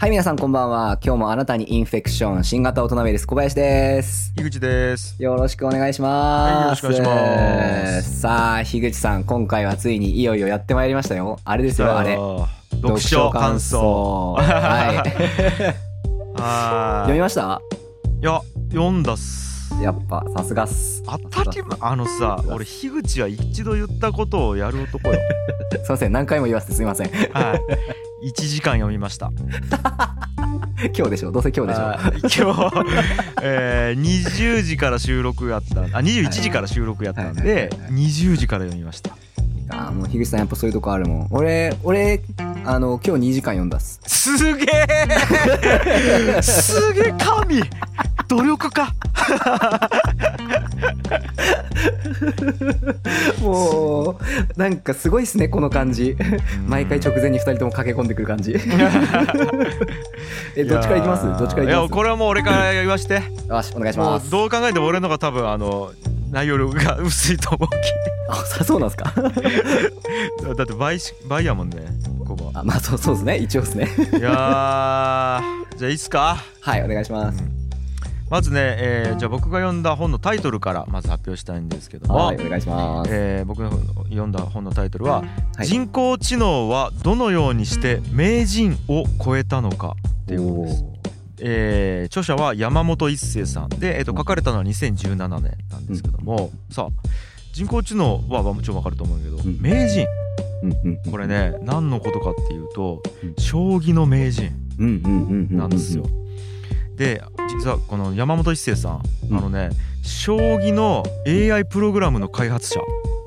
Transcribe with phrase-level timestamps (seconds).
[0.00, 0.96] はい、皆さんこんばんは。
[1.04, 4.32] 今日もあなたにインフェクション、新型大人ウイルス小林です。
[4.36, 5.20] 樋口です。
[5.20, 6.52] よろしくお願いします。
[6.54, 11.40] はいよろしくお願いしますさあ、樋口さん、今回はついにいよいよやってまいりましたよ。
[11.44, 12.16] あれですよ、あれ。
[12.16, 12.46] ー
[12.80, 14.34] 読書感想。
[14.34, 14.96] はい。
[16.40, 17.60] は読みました？
[18.20, 18.22] い。
[18.22, 18.40] いや、
[18.70, 19.74] 読んだっす。
[19.82, 21.02] やっぱ、さすがっす。
[21.06, 25.18] 当たり前あのさ、俺樋口は一度言ったことをやる男よ。
[25.82, 27.08] すいません、何回も言わせてすいません。
[27.32, 27.60] はい。
[28.24, 29.30] 1時間読みました。
[30.96, 31.32] 今日でしょ？
[31.32, 31.82] どうせ今日でしょ？
[31.84, 32.86] はい今日、
[33.42, 35.82] えー、20時から収録やった。
[35.82, 39.10] あ、21時から収録やったんではいはい、20時から読みました。
[39.70, 41.26] あーもう樋口さんやっぱそういうとこあるもん。
[41.30, 42.22] 俺、俺、
[42.64, 44.00] あの、今日2時間読んだっす。
[44.06, 47.62] すげえ すげえ神
[48.28, 48.92] 努力家
[53.40, 54.18] も
[54.56, 56.16] う、なんかすごいっすね、この感じ。
[56.66, 58.52] 毎回直前に2人とも駆け込んでくる感じ。
[60.56, 61.24] え、どっちからいきます？
[61.26, 61.88] どっちからいきます？
[61.92, 64.30] これはもう俺から言わしてよし、お願いします。
[64.30, 65.90] どう考えても俺のが多分あの
[66.30, 67.68] 内容量が薄いと思う
[68.30, 69.10] あ、さそうなんですか？
[69.10, 69.14] き
[70.56, 71.76] だって倍し倍やもんね
[72.26, 73.36] ここあ、まあそうそうですね。
[73.38, 73.88] 一応ですね。
[74.18, 76.36] いやーじゃあいいっすか？
[76.60, 77.42] はい、お願いします。
[78.30, 83.10] まずね、えーじゃあ僕が読んだ本のタイトルからまず発表したいんですけども、はい、お願いします。
[83.12, 85.22] えー僕が読んだ本のタイトルは、
[85.56, 85.66] はい。
[85.66, 90.84] 人工知能はどのようにして名人を超えたのか」っていう本です。
[91.40, 93.68] えー著者は山本一生さん。
[93.70, 97.08] で、えー、と書かれたのは2017年なんですけども、さあ
[97.52, 99.58] 人工知能はもちろんわかると思うけど、ん。
[99.60, 100.06] 名人。
[100.62, 101.10] うんうんうん。
[101.10, 103.34] これね何のことかっていうとうん。
[103.38, 105.56] 将棋の名人うんうんうんうん。
[105.56, 106.04] なんですよ。
[106.98, 109.38] で実はこの山本一生さん、うん。
[109.38, 109.70] あのね
[110.02, 112.80] 将棋の AI プログラムの開発者。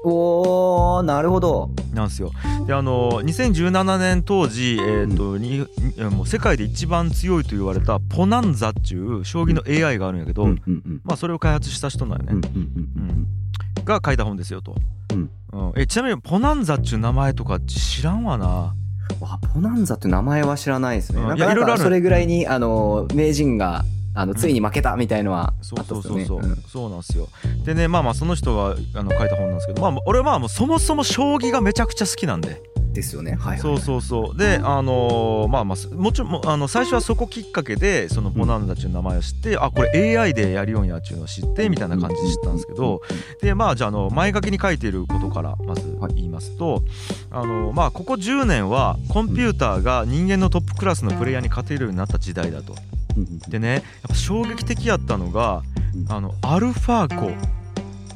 [0.04, 1.70] おー、なるほど。
[1.94, 2.32] なんですよ。
[2.66, 10.48] であの2017年当時、えーとににもう世界で一番強いと言われたポナンザっていう将棋の AI があるんやけど、
[11.04, 13.28] まあ、それを開発した人なんよね、うん
[13.86, 14.76] が書いた本ですよと。
[15.12, 15.30] うん。
[15.54, 15.74] うん。
[15.76, 18.74] えちなみにポナンザっちゅう名前とか知らんわな。
[19.22, 21.22] わポナンザって名前は知らないですね。
[21.22, 27.30] うんなんかいろいろそれぐらいに、あの、名人が、あの、ついに負けたみたいのはそうそうそうそう、っすよねんそうなんですよ。
[27.64, 32.62] でねまあまあその人があの書いた本なんですけど、まあ、俺はまあもうそもそも将棋がめちゃくちゃ好きなんで。
[32.94, 33.32] ですよね。
[33.32, 33.60] はいはい。
[33.60, 34.38] そうそうそう。
[34.38, 43.02] であのーまあまあすもちろんあの最初はそこきっかけでそのポナンザっていう名前を知って、あこれ AI でやるようんやっていうのを知ってみたいな感じで知ったんですけど、
[43.42, 46.84] でまあじゃああの前書きに書いていることからまず言いますと、
[47.32, 52.76] あのまあここ10年はコンピューターが人間のトップクラスのプレイヤーに勝てるようになった時代だと。
[53.16, 53.24] うん。
[53.24, 53.40] うん。
[53.40, 55.64] でねやっぱ衝撃的やったのが
[55.96, 56.12] うん。
[56.12, 57.48] あのアルファーうんコ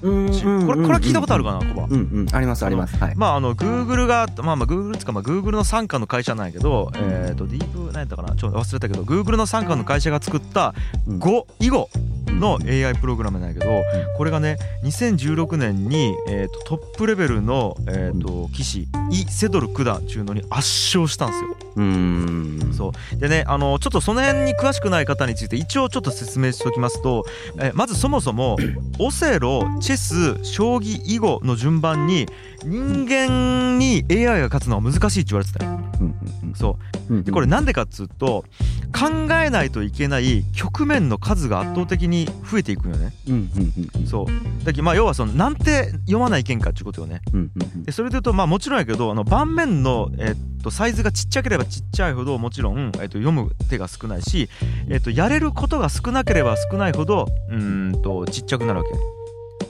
[0.06, 2.28] これこれは聞いたことあるかなコバうんうん。
[2.32, 2.96] ありますあります。
[2.98, 3.16] はい。
[3.16, 8.36] まああの Google がまあまあ Google っていうかまあ Google の傘下の会社なんやけど、えっ、とディープ何やったかな？
[8.36, 10.74] ちょっと忘れたけど Google の傘下の会社が作った
[11.08, 11.20] うん。
[11.20, 11.90] 語囲碁
[12.40, 13.84] の AI プログラムなんやけど、
[14.18, 21.56] これがね2016年に、えー、とトップレベルの、えー、と棋士イ・セドル九段っていうのに圧勝したんですよ。
[21.78, 21.82] う
[22.74, 23.18] そう。
[23.18, 27.26] でねあのちょっとその辺に詳しくない方について一応ちょっと説明しておきますと、
[27.60, 28.58] えまずそもそも
[29.00, 32.28] オセロチェス将棋囲碁の順番に
[32.66, 35.80] 人間に AI が勝つのは難しいって言われてたよ。
[36.56, 36.78] そ
[37.10, 38.46] ううんでこれなんでかっつうと
[38.94, 43.14] 考えないといけない局面の数が圧倒的に増えていくんよね。
[44.10, 47.22] そうだけどまあ要はそのなんて読まないけんかっていうことよね。
[47.84, 54.50] でそれで言うとまあもちろんやけどあの盤面の、えっとサイズがちっちゃければちっちゃいほどもちろん、えっと読む手が少ないし、
[54.90, 59.15] えっとやれることが少なければ少ないほどうーんとちっちゃくなるわけ。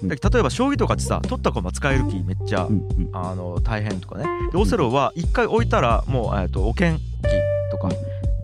[0.04, 3.10] 例えば将棋とかってさ取った駒使える気めっちゃうんうん。
[3.14, 4.26] あの大変とかね。
[4.52, 7.04] でオセロは一回置いたらもう、えっとおけん機
[7.72, 7.90] とか、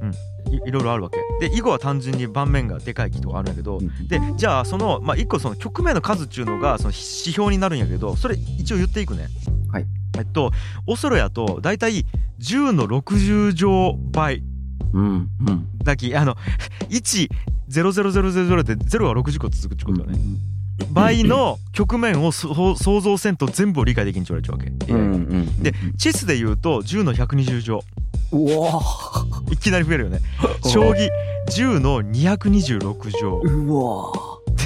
[0.01, 0.05] う
[0.49, 1.17] ん、いいろいろあるわけ。
[1.39, 7.01] で囲碁は単純に盤面がでかい機とかあるんやけど、うんでじゃあその、まあ、一個その局面の数っていうのがその指
[7.31, 9.27] 標になるんやけどそれ一応言っていくね。
[9.71, 9.85] はい。
[10.17, 10.51] えっと
[10.87, 12.05] オセロやと大体
[12.39, 14.43] 10の60乗倍。
[14.93, 15.67] うんうん。
[15.83, 16.35] だきあの
[16.89, 17.25] 1000000
[18.61, 20.19] って0が60個続くってことよね。
[20.91, 23.37] 倍の局面をそ想像せん。
[23.37, 24.69] と全部を理解できんちゃうわけ。
[25.61, 27.81] でチェスで言うと10の120乗。
[28.33, 28.81] うわ
[29.51, 30.19] いきなり増えるよね。
[30.65, 31.09] 将棋
[31.49, 33.41] 10の226乗。
[33.43, 34.11] うわ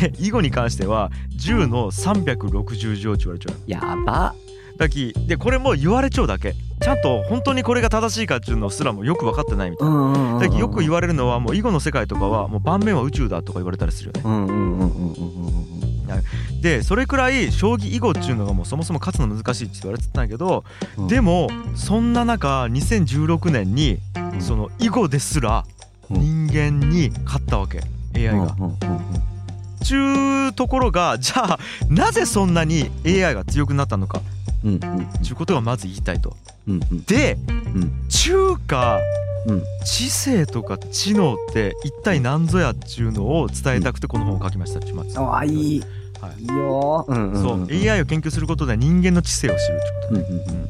[0.01, 3.56] で囲碁に関しては10の360乗って言われちゃう。
[3.66, 4.33] やば。
[4.77, 6.54] だきでこれも言われちゃうだけ。
[6.81, 14.22] ちゃんと本当にこれが正しいかっていうのすらもよく分かってないみたいな、きよく言われるのはもう囲碁の世界とかはもう盤面は宇宙だとか言われたりするよね
[16.62, 20.63] でそれくらい将棋囲碁っていうのがもうそもそも勝つの難しいって言われてたんだけど、
[20.98, 21.07] うん。
[21.07, 24.00] でもそんな中2016年に
[24.40, 25.66] その囲碁ですら
[26.10, 26.48] うん。
[26.48, 27.81] 人間に勝ったわけ
[28.16, 28.31] AI が。
[28.31, 28.75] うんうんうん
[29.86, 31.60] ちゅうところがじゃあ
[31.90, 34.19] なぜそんなに AI が強くなったのか。
[35.22, 36.36] ちゅうことがまず言いたいと。
[37.06, 37.38] で
[37.75, 38.08] うん。
[38.10, 39.00] 中華
[39.47, 39.63] うん。
[39.86, 45.83] 知性とか知能って一体何ぞやっちゅうのを伝えたくてこの本を書きましたちゅうまずああいい。
[46.21, 47.06] はいいいよ。
[47.07, 50.21] うんうんそう AI を研究することで人間の知性を知るってこと。
[50.21, 50.69] うんうん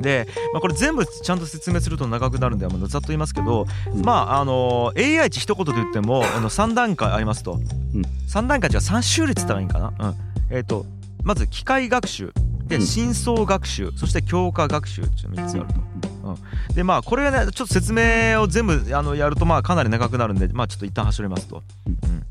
[0.00, 4.02] で、まあ、これ全部ちゃんと説明すると長くなるんでざっと言いますけど、うん。
[4.02, 7.60] まああの AI 値一言で言ってもあの3段階ありますと、
[7.94, 8.02] うん。
[8.28, 10.14] 3段階じゃ3種類っつったらいいんかな、うん。
[10.50, 10.86] えー、と
[11.22, 12.32] まず機械学習
[12.70, 12.82] でうん。
[12.82, 15.90] 深層学習そして強化学習っていう3つあると。
[16.74, 21.62] でまあこれはねちょっと説明を全部あのやるとまあかなり長くなるんでまあちょっと一旦走りますと。
[21.86, 21.92] うん。
[21.92, 22.26] うん。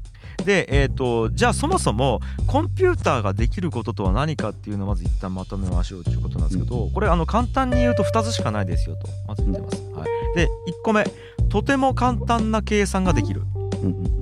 [0.46, 9.82] でえっ、とじゃあそもそもコンピューターができることとは何かっていうのをまず一旦まとめましょうということなんですけど、これあの簡単に言うと2つしかないですよとまず言ってます。
[9.92, 10.50] はい、で1
[10.84, 11.06] 個目。
[11.50, 13.44] とても簡単な計算ができる。
[13.56, 14.19] うんうんうん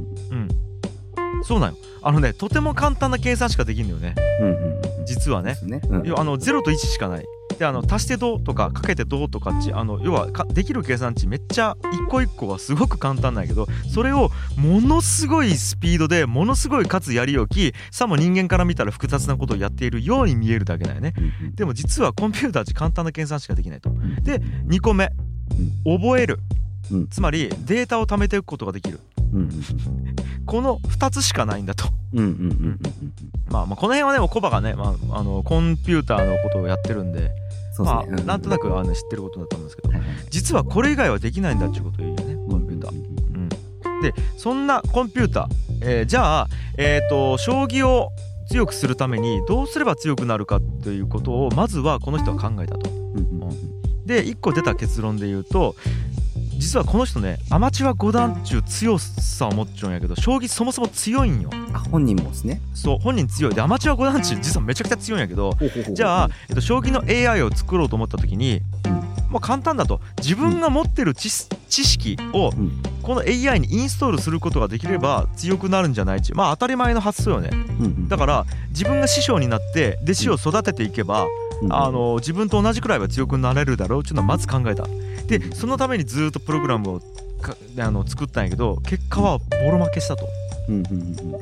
[1.48, 4.22] そうなんよあのねとても簡単な計算しかできるんだよね。
[4.42, 5.06] うんうんうん。
[5.06, 5.58] 実はね。
[5.64, 5.82] ね。
[5.90, 6.04] うん。
[6.06, 7.26] 要はあの0と1しかない。
[7.58, 21.14] であの足してどうとかかけてどうとかっちあの要はかできる計算値めっちゃ一個一個はすごく簡単なんやけどそれをものすごいスピードでものすごいかつやり置きさも人間から見たら複雑なことをやっているように見えるだけだよね。
[21.56, 23.90] でも実はコンピューターって簡単な計算しかできないと。
[24.22, 25.12] で2個目。
[25.86, 26.40] 覚える。
[26.92, 27.08] うん。
[27.08, 29.00] つまりデータを貯めていくことができる
[29.34, 29.42] うん。
[29.42, 29.52] うん
[30.46, 31.90] この2つしかないんだと。
[33.52, 37.32] まあまあこの辺はねコバがね、まあ、あのコンピューターのことをやってるんで
[37.80, 39.94] まあ、なんとなくあの知ってることだと思うんですけど
[40.32, 42.96] 実はこれ以外はできないんだっていうことを言うよねコンピューター。
[42.96, 45.48] うん、でそんなコンピューター、
[45.82, 46.48] えーじゃあ、
[46.78, 48.10] えー、と将棋を
[48.50, 52.90] 強くするためにどうすれば強くなるかということをまずはこの人は考えたと。
[52.90, 53.38] うん
[54.08, 55.76] で1個出た結論で言うと
[56.58, 61.50] 実はこの人ねアマチュア五段中強さを持っちゃうんやけど将棋そもそも強いんよ。
[61.74, 62.62] あ本人もですね。
[62.74, 63.56] そう本人強い。
[63.56, 65.54] でアマチュア五段中実はめちゃくちゃ強いんやけど
[65.92, 68.62] じゃあ、えっと、将棋の AI を作ろうと思った時に、
[69.30, 72.82] もう簡単だと自分が持ってる知知識をうん。
[73.08, 77.50] この AI にインストールすることができれば強くなるんじゃないちまあ当たり前の発想よね。
[77.54, 78.08] うんうん。
[78.10, 81.26] だから自分が師匠になって弟子を育てていけば、
[81.62, 81.74] うん。
[81.74, 84.86] あの自分と同じくらいは強くなれるだろうっていうのはまず考えた
[85.28, 87.02] でそのためにずっとプログラムを
[87.42, 90.28] かあの作ったんやけど結果はボロ負けしたと。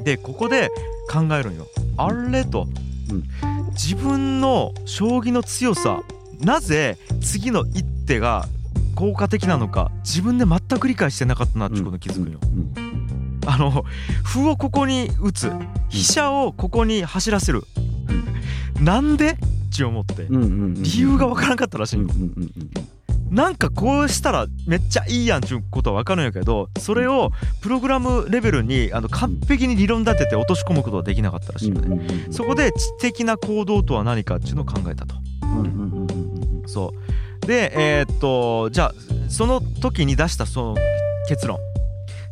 [0.03, 0.69] でここで
[1.11, 1.67] 考えるんよ。
[1.97, 2.67] あれと、
[3.09, 3.23] うん。
[3.71, 6.03] 自分の将棋の強さ
[6.41, 8.47] なぜ次の一手が
[8.95, 12.39] 効果的なのか自分で全く理解してなかったなっていうことに気づくんよ。
[13.47, 13.85] あの
[14.23, 15.51] 歩をここに打つ。
[15.89, 17.63] 飛車をここに走らせる、
[18.81, 19.31] なんで？
[19.31, 19.37] っ
[19.77, 20.25] て思って。
[20.29, 22.13] 理由がわからんかったらしいうんよ
[23.29, 27.31] なんかこうしたらめっちゃいいやんっていうことはわかるんやけどそれを
[27.61, 32.27] プログラムレベルにあの完璧に理論立てて落とし込むことはできなかったらしいよね。
[32.31, 35.15] そこで知的な行動とは何かっていうのを考えたと。
[36.67, 36.93] そ
[37.43, 37.45] う。
[37.47, 38.93] でえーっとじゃあ
[39.29, 40.77] その時に出したその
[41.27, 41.57] 結論。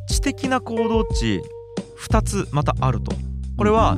[0.07, 1.41] 知的な行動値
[1.99, 3.13] 2つまたあると。
[3.57, 3.97] これは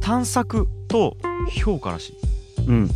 [0.00, 1.16] 探索と
[1.50, 2.16] 評価らしい、
[2.66, 2.88] うん。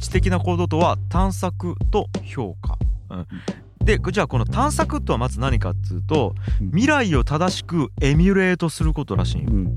[0.00, 2.78] 知的な行動とは探索と評価、
[3.10, 3.26] うん、
[3.84, 6.70] でじゃあこの探索とはまず何かっていうとうん。
[6.70, 9.70] 未来を正しくエミュレートすることらしいんよ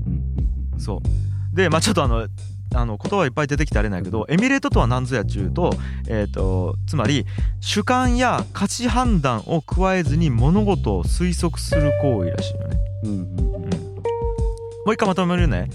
[0.78, 1.02] そ
[1.52, 1.56] う。
[1.56, 2.28] でまあちょっとあの
[2.72, 5.72] あの言葉いっぱい出てきてあれないけどエミュレートとは何ぞやっちゅうと,、
[6.06, 7.26] えー、とつまり
[7.60, 12.78] 主観や価値判断を加えずに物事を推測する行為らしいよね。
[13.02, 13.64] うんうん。
[13.64, 13.89] うん、
[14.86, 15.70] もう一回まとめるね。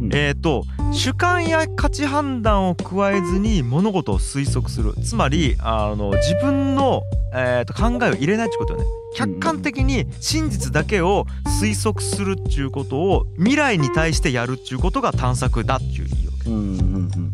[0.00, 7.02] うんえっ、と主観や価値判断を加えずに物事を推測するつまりあの自分の、
[7.34, 8.86] えー、と考えを入れないってことよね。
[9.14, 11.26] 客観的に真実だけを
[11.60, 16.50] 推測するっちゅうことを未来に対してやるっちゅうことが探索だっちゅう意味わけ。
[16.50, 17.32] うんうんうん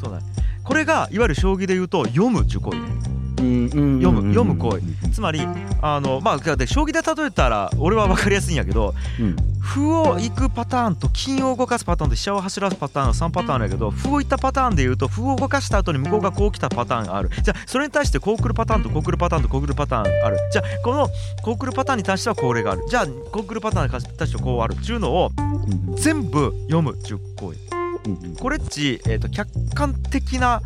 [0.00, 0.24] そうだね。
[0.64, 3.15] これがいわゆる将棋で言うと読むっちゅう行為ね。
[3.36, 4.80] 読む読む行為。
[4.80, 5.40] 為つまり
[5.82, 9.36] あのまあで将棋で例えたら俺は分かりやすいんやけどうん。
[9.66, 17.30] 歩を行くパターンと金を動かすパターンと飛車を走らすパターンの3パターンやけど歩を行ったパターンで言うと歩を動かした後に向こうがこう来たパターンがある。
[17.42, 20.38] じゃあそれに対してこう来るパターンとこう来るパターンとこう来るパターンある。
[20.52, 21.08] じゃあこの
[21.42, 22.84] こう来るパターンに対してはこれがある。
[22.88, 24.74] じゃあこう来るパターンに対してはこうある。
[24.74, 27.58] っていうのをうん全部読むっていう行為
[28.06, 28.36] うん。
[28.36, 30.60] これっち、えー、と客観的な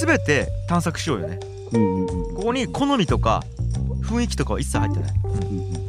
[0.00, 1.38] 全て探索しようよね
[1.72, 3.44] うんうんうんここに好みとか
[4.02, 5.12] 雰囲気とかは一切入ってない。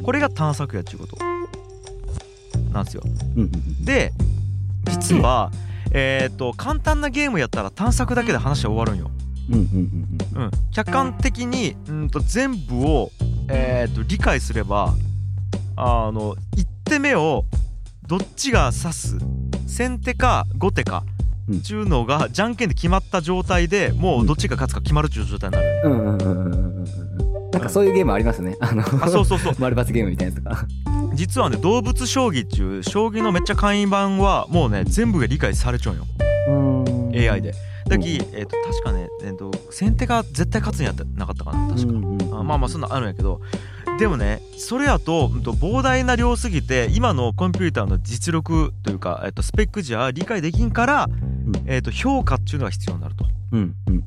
[0.02, 1.16] これが探索やっちゅうこと。
[2.72, 3.02] なんですよ。
[3.04, 4.12] うんうんで
[4.86, 5.52] 実は、
[5.92, 9.10] えー、と簡単なゲームやったら探索だけで話は終わるんよ。
[9.50, 13.10] うん客観的にうんと全部を、
[13.48, 14.94] えー、と理解すれば
[15.76, 17.44] あの1手目を
[18.06, 19.18] どっちが指す？
[19.66, 21.04] 先手か後手か
[21.48, 21.58] うん。
[21.58, 28.56] っていうのがじゃんけんで決まった状態でもうどっちが勝つか決まるっていう状態になる、うんうんうんうんうんうんなんかそういうゲームありますね。
[28.60, 29.54] あのあそうそうそう。
[29.58, 30.66] 丸抜ゲームみたいなやつとか。
[31.14, 35.96] 実はね動物将棋っていう将棋のめっちゃ簡易版はもうね全部が理解されちゃうん。
[35.96, 37.54] よ AI で。
[37.88, 41.32] だき、えー、と確かね、えー、と先手が絶対勝つんやってなか。
[41.32, 43.40] ったかな確か、あまあまあそんなあるんやけど。
[43.98, 51.08] でもねそれやとうんと膨大な量すぎて今のコンピューターの実力というか、えっとスペックじゃ理解できんから、
[51.66, 53.26] えっと評価っていうのが必要になると。
[53.52, 54.04] うんうんうん。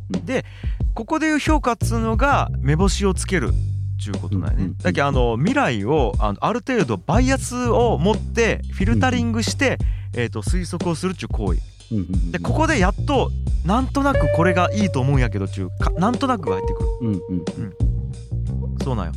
[0.93, 9.77] ここでいう評価っつうのが目星をつけるっていうことなんやね、うんうんだけどあの未来をあのある程度バイアスを持ってフィルタリングして、
[10.15, 11.59] えっと推測をするっていう行為。
[11.91, 12.31] うんうんうん。
[12.31, 13.31] でここでやっと
[13.65, 16.89] なんとなくこれがいいと思うんやけどっていうかなんとなくが入ってくる。
[17.01, 17.13] うん。
[17.13, 18.81] うん。
[18.83, 19.13] そうなんよ。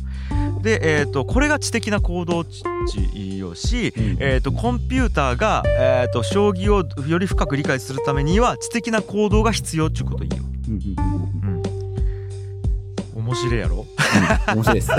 [0.65, 2.63] で、えー、とこれが知的な行動値
[3.37, 4.17] よし、うん。
[4.19, 10.37] えー、とコンピューターが、えー、と将棋をより深く理解するためには知的な行動が必要っていうこといいよ。
[10.67, 10.71] う。
[10.71, 11.59] んうんうん
[13.15, 13.25] うん。
[13.27, 13.85] 面白いやろ？
[14.55, 14.91] 面白いです。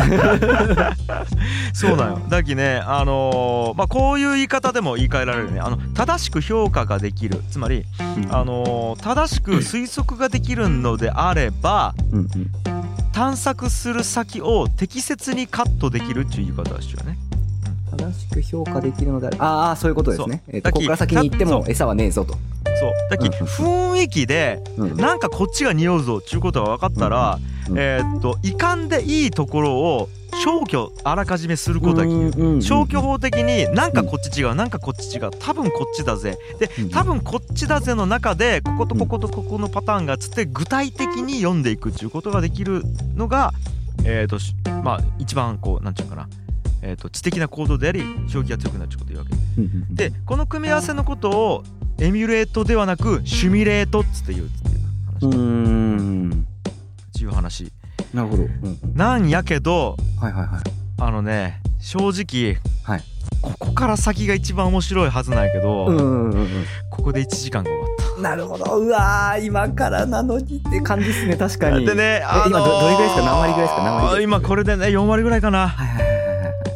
[1.75, 2.23] そうなんよ。
[2.29, 5.59] だきね、あのーまあ、こういう言い方でも言い換えられるね。
[5.59, 7.43] あの正しく評価ができる。
[7.51, 7.85] つまり、
[8.31, 12.76] あのー正しく推測ができるのであればうんうん
[13.17, 17.17] 探索する先を適切にカットできるっていう言い方をしようね。
[17.97, 20.43] 正しく評価できるのであれああそういうことですね。
[20.49, 22.35] えっとだきここから先に行ってもそ餌はねえぞと。
[22.35, 22.93] そう。
[23.09, 23.33] だきうん。
[23.33, 24.97] 雰囲気でうん。
[24.99, 27.73] なんかこっちが匂うぞっていうことが分かったら、うん。
[27.73, 27.79] うん。
[27.79, 32.19] えーっと遺憾でいいところを消去あらかじめすることができる。
[32.19, 36.39] うんうんうん消去法的になんかこっち違うなんかこっち違う多分こっちだぜ。
[36.59, 36.91] でうん。
[36.91, 42.83] 多分こっちだぜの中でこことこことここのパターンがつって具体的に読んでいくっていうことができる
[43.15, 43.53] のが
[44.05, 44.55] えーっとし
[44.85, 46.29] まあ一番こうなんていうのかな。
[46.83, 49.35] えと知的な行動であり将棋が強くなるってこというわけ。
[49.59, 49.95] うんうんうん。
[49.95, 51.65] でこの組み合わせのことを
[51.99, 54.79] エミュレートではなくシュミレートっつって言うっていう
[55.21, 56.47] 話うーん。
[56.47, 57.73] っていう話
[58.17, 58.43] なるほど。
[58.43, 58.49] うん。
[58.49, 60.61] うんなんやけどはいはいはい。
[60.99, 63.05] あのね正直、はい。
[63.43, 67.87] ここから先が一番面白いはずなんやけど、うんうんうんここで1時間が終わ
[68.19, 68.65] っなるほど。
[68.79, 71.85] うわー今からなのにって感じですね確かたに。
[71.87, 73.23] でね、今どどれぐらいですか？
[73.27, 73.83] 何割ぐらいですか？
[73.85, 75.69] 何割今これでね4割ぐらいかな。
[75.69, 76.16] はいはいはい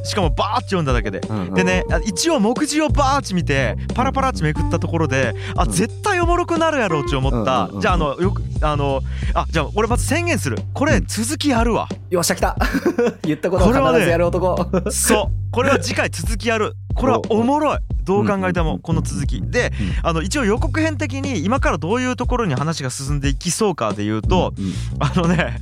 [0.05, 1.21] しかもバーッて読んだだけで。
[1.29, 1.55] うんうん。
[1.55, 5.71] でねあ一応目次をバーッて見てパラパラッてめくったところであうん。
[5.71, 7.65] 絶対おもろくなるやろって思った。
[7.65, 9.01] うんうんうんじゃああのよくあの
[9.35, 10.59] あじゃあ俺まず宣言する。
[10.75, 11.89] これ続きあるわ。
[12.11, 12.57] よっしゃ来た。
[13.23, 14.71] 言ったことをこれはね必ずやる男。
[14.91, 15.51] そう。
[15.51, 16.75] これは次回続きある。
[16.95, 17.79] これはおもろい。
[18.05, 19.41] どう考えてもこの続き。
[19.41, 25.61] であの一応予告編的に今からどういうところに話が進んでいきそうかで言うとうんあのね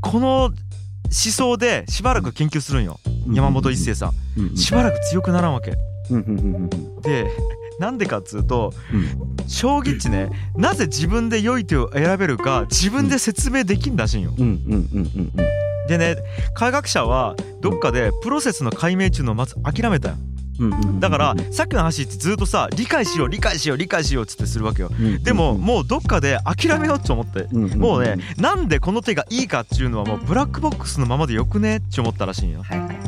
[0.00, 0.54] この思
[1.10, 2.98] 想でしばらく研究するんよ。
[3.26, 3.34] うん。
[3.34, 4.46] 山本一生さうん。
[4.46, 4.52] うん。
[4.52, 5.72] んしばらく強くならんわけ。
[7.02, 7.30] で
[7.78, 9.48] なんでかっつうとうん。
[9.48, 14.32] 将棋っちねなぜ自分で良い手を選べるか自分で説明できんらしいんよ。
[15.88, 16.16] でね
[16.54, 20.16] 科学者はどっかでプロセスの解明中のをまず諦めたよ
[20.98, 24.90] だからさっきの話ってずっとさ理解しよう理解しよう理解しようっつってするわけよ。
[25.22, 27.44] でももうどっかで諦めようって思って
[27.76, 32.62] もうねなんでこの手がいいかっていうのはもうブラックボックスのままでよくねって思ったらしいんよ。
[32.62, 32.98] はいはいはい。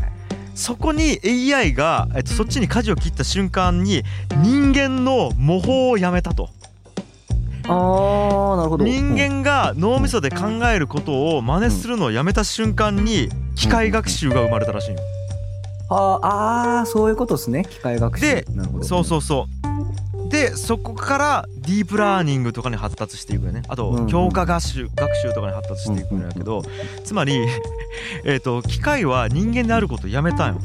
[0.55, 4.03] そこに AI が、えっと、そっちに舵を切った瞬間に
[4.43, 6.51] 人間の模倣をやめたと。
[7.65, 8.85] あーなるほど。
[8.85, 14.99] 人間が脳みそで考えることを真似するのをやめた瞬間に機械学習が生まれたらしいよ
[15.91, 16.19] あー
[16.81, 17.67] あーそういうことですね。
[17.69, 18.25] 機械学習。
[18.25, 18.47] で
[18.83, 19.47] そうそうそ
[20.27, 20.29] う。
[20.31, 23.63] でそこからディープラーニングとかに発達していくよね。
[23.69, 24.07] あとうんうん。
[24.07, 26.63] 強化学習学習とかに発達していくんだけど
[27.05, 27.45] つまり
[28.25, 30.61] えっと機械は人間であることをやめたんよ。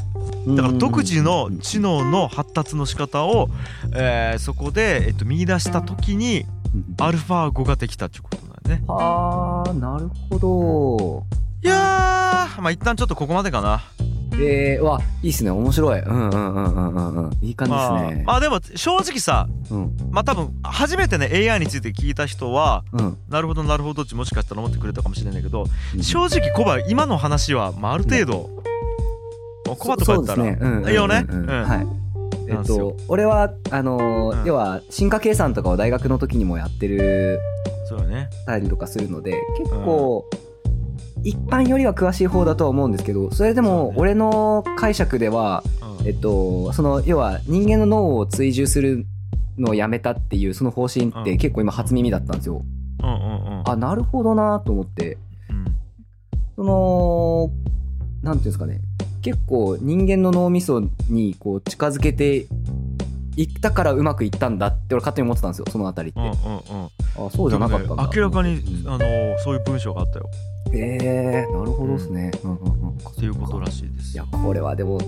[0.55, 3.50] だから独自の知能の発達の仕方を、
[3.96, 6.46] えーそこで、えっと、見出した時に
[7.00, 8.38] アルファ5ができたっていうこと
[8.70, 8.84] だね。
[8.88, 11.24] あーなるほど。
[11.63, 13.82] いやーまあ一旦ちょっとここまでかな
[14.41, 15.49] えー、わいいっすね。
[15.51, 15.99] 面白い。
[15.99, 17.33] うんうんうんうんうんうん。
[17.41, 18.23] いい感じまあですね。
[18.25, 19.97] まあでも正直さうん。
[20.11, 23.17] まあ多分初めてね AI について聞いた人はうん。
[23.29, 25.65] なるほどなるほどってもしかしたら思ってくれたかもしれないけど
[25.95, 26.03] うん。
[26.03, 28.49] 正直コバ今の話は、まあ、ある程度、
[29.77, 30.89] コバとかやったら、そうんうんうんうん。
[30.89, 31.25] いいよね？
[31.27, 31.45] うん。
[31.47, 31.87] はい
[32.47, 34.45] えっと俺はあのーうん。
[34.45, 37.39] 要は進化計算とかを大学の時にもやってる
[37.87, 38.29] そうだね。
[38.45, 40.25] たりとかするので結構
[41.25, 45.63] 一般よりは詳しい方だとは思うんですけどそれでも俺の解釈では、
[46.00, 46.08] うん。
[46.08, 49.08] えっと、その要は人間の脳を追従する
[49.58, 51.38] のをやめたっていうその方針ってうん。
[51.38, 52.62] 結構今初耳だったんですよ。
[53.01, 53.63] うんうんうん。
[53.65, 55.17] あなるほどなと思って。
[55.50, 55.65] うん。
[56.55, 57.50] その
[58.22, 58.82] なんていうんですかね。
[59.24, 62.46] 結構人間の脳みそにこう近づけて
[63.36, 65.65] いったからうまくいったんだって俺勝手に思ってたんですよ。
[65.72, 66.20] そのあたりって。
[66.20, 66.36] うんうんう
[66.86, 67.27] ん。
[67.27, 68.12] あそうじゃなかったんだ。
[68.13, 69.00] 明らかにうんあの
[69.39, 70.29] そういう文章があったよ
[70.74, 72.31] えー、なるほどですね。
[72.43, 75.00] うんうんうんっていうことらしいですいやこれはでも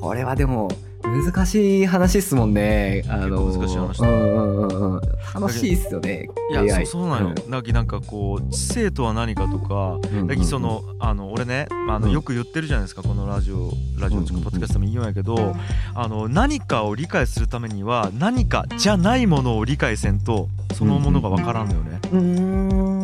[0.00, 0.68] これはでも
[1.02, 3.04] 難しい話っすもんね。
[3.08, 5.00] あの難しい話だうんうんうんうん。
[5.34, 6.28] 楽しいっすよね。
[6.50, 15.56] いやそうそうなのよ、だきなんかこう知性とは何かとかうんだきそのあの俺ね、まあ、あのうんよく言ってるじゃないですかこのラジオラジオっていううんうんうんかポッドキャストでも言うんやけど
[15.94, 23.01] あの何かを理解するためには何かじゃないものを理解せんとそのものが分からんのよね、うーん。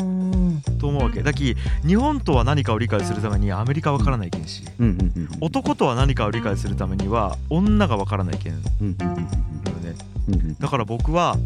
[0.80, 1.22] と思うわけ。
[1.22, 4.44] だき日本とは何かを理解するためにアメリカ分からないけん。
[4.46, 4.86] しうん。
[4.86, 4.98] うん。
[5.00, 5.28] うん。
[5.40, 9.16] 男とは何かを理解するためには女が分からないけんうんうんうん。
[9.16, 9.94] ね
[10.28, 10.34] うん。
[10.34, 10.58] うん。
[10.58, 11.36] だから僕は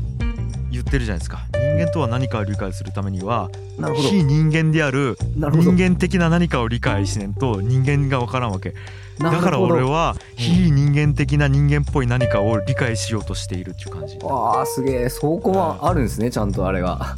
[0.70, 1.46] 言ってるじゃないですか。
[1.52, 3.50] 人間とは何かを理解するためには。
[3.94, 5.16] 非人間である。
[5.36, 8.74] 人間的な何かを理解しねんと人間が分からんわけ。
[9.18, 9.90] だから俺は。
[9.90, 14.18] は非人間的な人間っぽい何かを理解しようとしているっていう感じ。
[14.24, 15.08] ああすげえ。
[15.08, 17.16] そこはあるんですねちゃんとあれが。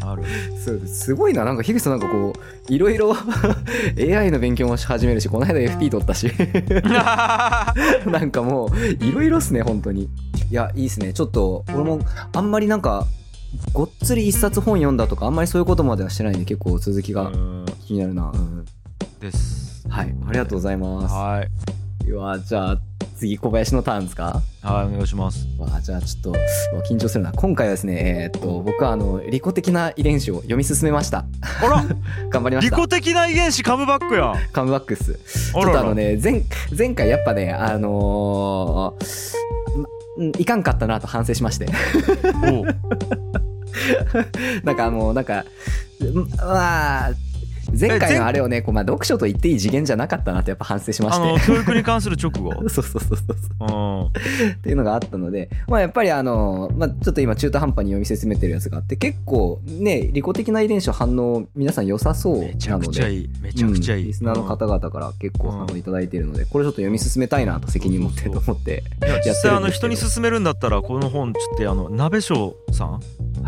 [0.00, 0.24] ある。
[0.58, 1.44] すすごいな。
[1.44, 3.14] なんか樋口さんなんかこういろいろ
[3.98, 6.30] AI の勉強もし始めるしこの間 FP 取ったし。
[8.06, 10.08] なんかもういろいろっすね本当に。
[10.50, 11.12] いやいいっすね。
[11.12, 12.00] ちょっと俺も
[12.32, 13.06] あんまりなんか
[13.72, 17.66] ごっつり一冊本読んだとかあんまりそういうことまではしてないんで結構続きがうん。
[17.86, 18.64] 気になるな、うん。
[19.20, 19.86] です。
[19.88, 20.14] はい。
[20.28, 21.14] ありがとうございます。
[21.14, 22.10] はい。
[22.10, 22.78] うわじゃあ
[23.16, 24.42] 次小林のターンですか？
[24.62, 25.46] はいお願いします。
[25.58, 26.38] わあじゃあちょっと
[26.92, 27.32] 緊張するな。
[27.32, 31.24] 今回はですねえーっと僕はあの利己的な遺伝子を読み進めました。
[31.62, 31.84] あら！
[32.30, 32.76] 頑張りました。
[32.76, 34.32] 利己的な遺伝子カムバックや。
[34.32, 35.14] んカムバックっす。
[35.14, 36.42] ちょっとあのね前
[36.76, 39.06] 前回やっぱねあのー
[40.40, 41.66] いかんかったなと反省しまして。
[44.64, 45.44] なんかもうなんか
[46.00, 47.10] うんまあ
[47.78, 52.52] 前回のあれをねこう、まあ、読書と言っていい次元じゃなかったなとやっぱ反省しまあのして教育に関する直後。
[52.68, 53.18] そうそうそう
[53.68, 62.88] そうっていうのがあったので、まあ、やっぱりあの、まあ、ちょっと今中途半端に読み進めてるやつがあって結構ね利己的な遺伝子の反応皆さん良さそうめちゃなので。
[62.88, 63.30] くちゃいい。
[63.40, 64.06] めちゃくちゃいい、うん。
[64.08, 73.00] リスナーの方々から結構反応いただいているので、これちょっと読み進めたいなと責任持ってと思っていや実際あの人に勧めるんだったらこの本ちょっとあの鍋翔さんは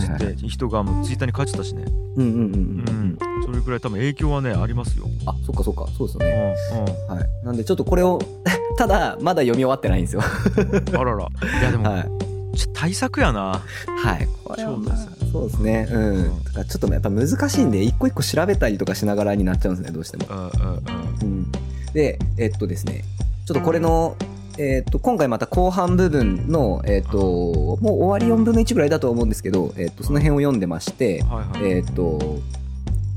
[0.04, 1.84] いはいつって人がもうツイッターに書いてたしね、
[2.16, 3.08] うんうんうんううん。
[3.14, 5.06] ん、それくらい多分影響はねありますよ。
[5.26, 5.86] あそっかそっか。
[5.96, 7.16] そうですようんね、うん。
[7.16, 7.28] はい。
[7.44, 8.18] なんでちょっとこれを
[8.76, 10.22] ただまだ読み終わってないんですよ。
[10.22, 11.28] あらら。
[11.60, 12.08] いやでも、 はい。
[12.56, 13.62] ちょ対策やな。
[13.86, 14.28] はい。
[14.44, 14.96] これはまあ
[15.30, 15.88] そうですね。
[15.90, 16.44] うん、うん。
[16.44, 20.26] だからちょっとやっぱ難しいんで一個一個調べたりとかしながらになっちゃうんですねどうしても。
[20.30, 20.82] うんうんうん。
[21.22, 21.52] うん、
[21.92, 23.04] でえっとですね。
[23.46, 24.14] ちょっとこれの、
[24.58, 32.40] えっと今回また後半部分の、えっともう終わり4分の1ぐらいだと思うんですけど、えっとその辺を読んでまして、はいはい、えっと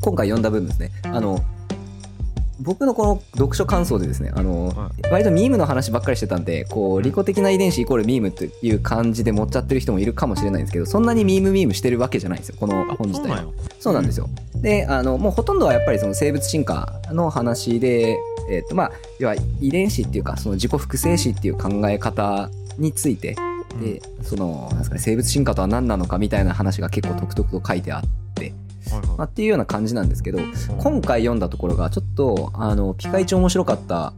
[0.01, 0.91] 今回読んだ部分ですね。
[1.03, 1.39] あの
[2.59, 13.37] 僕のこの読書感想でですねあの、は割とミームの話ばっかりしてたんでこう利己的な遺伝子イコールミームという感じで持っちゃってる人もいるかもしれないんですけどそんなにミームミームしてるわけじゃないんですよこのあ本自体は。
[13.37, 14.29] そうなんよそうなんですよ。
[14.61, 18.15] で、あの、もうほとんどはやっぱりその生物進化の話で、
[18.49, 23.35] えっ、と、まあ、要は遺伝子っていうか、その自己複製子っていう考え方について、
[23.81, 28.01] で、その、なんですかね、生物進化とは何なのかみたいな話が結構とくとくと書いてあっ
[28.35, 28.53] て、はい
[29.17, 30.47] まあ、っていうような感じなんですけど、はい
[30.79, 34.13] 今回読んだところがちょっと、あの、ピカイチ面白かった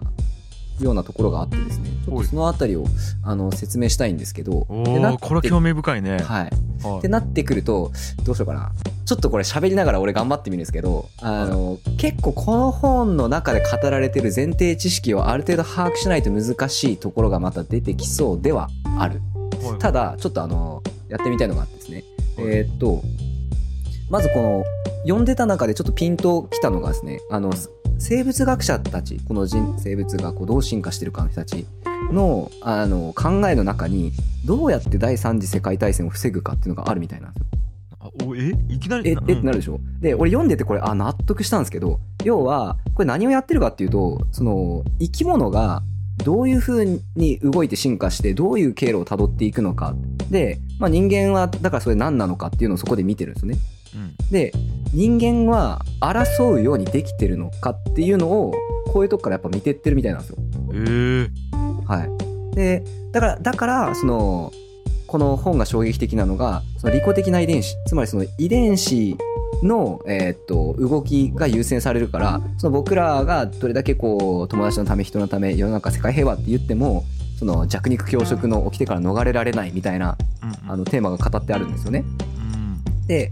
[0.79, 2.85] ようなところがあってですね、ちょっとそのあたりを、
[3.23, 6.49] あの、説明したいんですけど、これ興味深いね、はい。
[6.83, 6.99] はい。
[6.99, 7.91] ってなってくると
[8.23, 8.71] どうしようかな。
[9.05, 19.21] ちょっとこれ喋りながら俺頑張ってみるんですけどあの結構この本の中で語られてる前提知識をある程度把握しないと難しいところがまた出てきそうではある。
[19.61, 19.79] はい。
[19.79, 22.03] ただちょっとあのやってみたいのがあってですね。
[22.37, 22.45] はい。
[22.47, 23.01] えーっと
[24.09, 24.63] まずこの
[25.03, 27.51] 読んでた中でちょっとピンときたのがですねあの
[27.97, 31.65] 生物学者たちこの人生物がこうどう進化してるかの人たち
[32.11, 34.11] のあの考えの中に
[34.45, 37.47] どうやって第三次世界大戦を防ぐかっていうのがあるみたいなんですよ。
[37.99, 38.51] あおえ？
[38.69, 39.09] いきなり？
[39.09, 39.79] ええってなるでしょ？
[39.99, 45.81] で俺読んでてこれあ納得したんですけど要はこれ何をやってるかっていうとその生き物が
[46.17, 49.95] どういうふうに動いて進化してどういう経路をたどっていくのか。
[50.29, 53.57] で、まあ、人間はだからそれ何なのかっていうのをそこで見てるんですよね。
[53.95, 54.15] うん。
[54.31, 54.51] で
[54.93, 58.53] 人間は争うようにできてるのかっていうのを
[58.87, 60.37] こういうとこからやっぱ見てってるみたいなんですよ。
[60.71, 61.29] えー、
[61.85, 62.03] は
[62.51, 64.51] い、でだからだからその
[65.07, 69.17] この本が衝撃的なのがその利己的な遺伝子つまりその遺伝子
[69.63, 77.03] の、えーっと動きが優先されるからその僕らがどれだけこう友達のため人のため世の中世界平和って言っても
[77.39, 80.71] その弱肉強食の起きてから逃れられないみたいなうん。
[80.71, 82.03] あのテーマが語ってあるんですよね。
[82.37, 83.07] うん。
[83.07, 83.31] で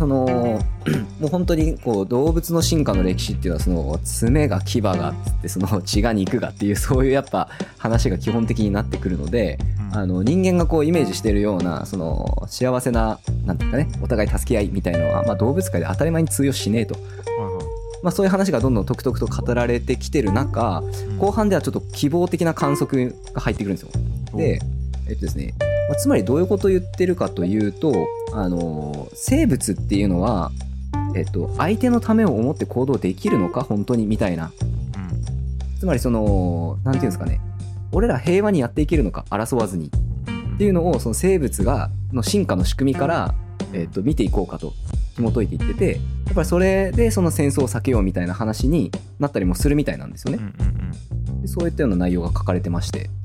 [0.00, 9.58] そのもう本当にこう動物の進化の歴史っていうのはその爪が牙がっつってその血が肉がっていうそういうやっぱ話が基本的になってくるので
[9.90, 9.98] うん。
[9.98, 16.98] あの人間がこうイメージしてるようなその幸せななんていうかねお互い助け合いみたいのは、まあ、動物界で当たり前に通用しねえと、
[18.02, 21.18] まあ、そういう話がどんどんとくとくと語られてきてる中うん。
[21.18, 23.90] 後半ではちょっと希望的な観測が入ってくるんですよ。
[24.34, 24.60] で、
[25.10, 25.52] えっとですね、
[25.90, 27.92] まあつまりどういうことを言ってるかというと、
[28.32, 30.52] あの生物っていうのは、
[31.14, 34.52] えっと、相手のためを思って行動できるのか本当にみたいな。
[35.78, 37.40] つまりそのなんていうんですかね。
[37.92, 39.90] 俺ら平和にやっていけるのか争わずに。
[39.94, 40.10] うん
[40.60, 43.34] っていうのをその生物がの進化の仕組みから、
[43.72, 44.74] えっと、見ていこうかと
[45.16, 45.92] 紐解いていってて
[46.26, 50.38] やっぱりそれでその戦争を避けようみたいな話になったりもするみたいなんですよね。
[50.38, 53.06] うんうんでそういったような内容が書かれてまして。
[53.06, 53.19] うん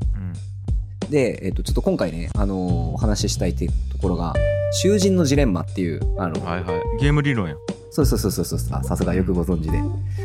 [1.09, 4.33] で、えっとちょっと今回ね、あのーお話ししたいっていうところが
[4.71, 6.81] 「囚人のジレンマ」っていうあの、はいはい。
[6.99, 7.55] ゲーム理論や
[7.91, 8.57] そうそうそうそうそう。
[8.71, 9.77] あさすがよくご存知で、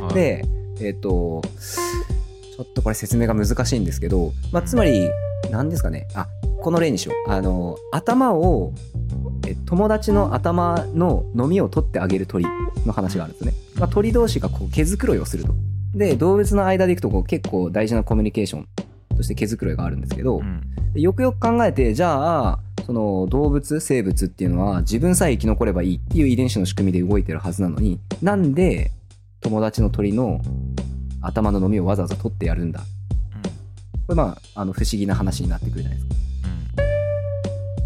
[0.03, 0.14] はい。
[0.14, 0.45] で
[0.81, 1.43] えっ、と
[2.57, 5.11] ちょっとこれ説明が難しいんですけど、まあ、つまり
[5.51, 6.09] 何ですかね。
[6.14, 6.27] あ
[6.61, 7.31] この例にしよう。
[7.31, 8.73] あの頭を
[9.47, 12.45] え友達の頭の飲みを取ってあげる鳥
[12.87, 15.55] の話があるんですね、まあ、鳥同士がこう毛づくろいをすると。
[15.95, 18.69] で動物の間でいくとこう結構大事なコミュニケーション
[19.16, 20.61] として毛づくろいがあるんですけど、うん。
[20.61, 28.90] でよくよく考えてじゃあその動物生物っていうのは自分さえ生き残ればいいっていう遺伝子の仕組みで動いてるはずなのになんで
[29.40, 30.40] 友達の鳥の
[31.22, 32.81] 頭の飲みをわざわざ取ってやるんだ？
[32.81, 32.87] こ
[34.11, 36.14] れまああの不思議な話になってくるじゃないですか。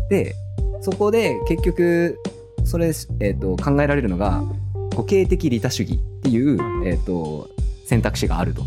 [0.08, 0.34] で
[0.80, 2.18] そこで結局
[2.64, 4.42] それ、えー、と考えられるのが
[4.90, 7.48] 固形的利他主義っていう、えー、と
[7.86, 8.62] 選択肢があると。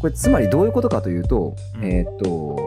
[0.00, 1.84] これつまりどういうことかというと,、うん。
[1.84, 2.58] えっ、と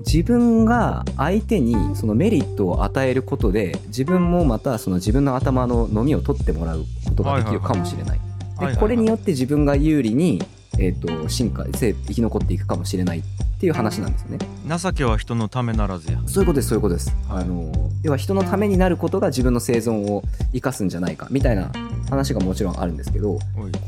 [0.00, 8.20] 自分が相手にそのメリットを与えることで自分もまたその自分の頭の飲みを取ってもらうことができるかもしれない。
[8.58, 10.42] でこれによって自分が有利に、
[10.78, 13.22] えー、と進化生生き残っていくかもしれないっ
[13.60, 14.38] ていう話なんですよね。
[14.78, 17.14] 情けは人のためならずやそういうことですそういうことです。
[17.28, 21.72] はいあの要は人のためになることが自分の生存を生かすんじゃないかみたいな
[22.08, 23.38] 話がもちろんあるんですけど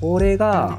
[0.00, 0.78] これが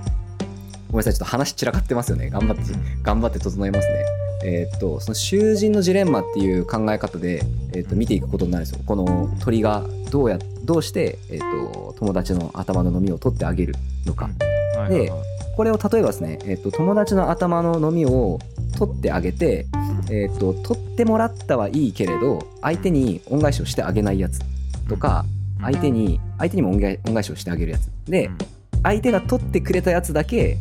[0.89, 2.63] ごめんなさいちょっと話散らかってますよね頑張って
[3.01, 4.18] 頑張って整えますね。
[4.43, 7.41] えーっとその囚人のジレンマっていう考え方で、
[7.73, 8.83] えーっと見ていくことになるんですよ。
[8.85, 13.75] この鳥がどうやどうして、えーっと友達の頭の飲みを取ってあげる
[14.05, 14.29] のか。
[14.77, 15.19] はいはいはい。
[15.55, 18.39] これを例えばですね、えーっと友達の頭の飲みを
[18.77, 19.65] 取ってあげて、
[20.09, 24.39] えー、と取ってもらったはいいけれど相手に恩返しをしてあげないやつ
[24.87, 25.25] とか
[25.57, 25.65] うん。
[25.65, 27.89] 相手に相手にも恩返恩返しをしてあげるやつ。
[28.05, 28.37] でうん。
[28.83, 30.57] 相手が取ってくれたやつだけ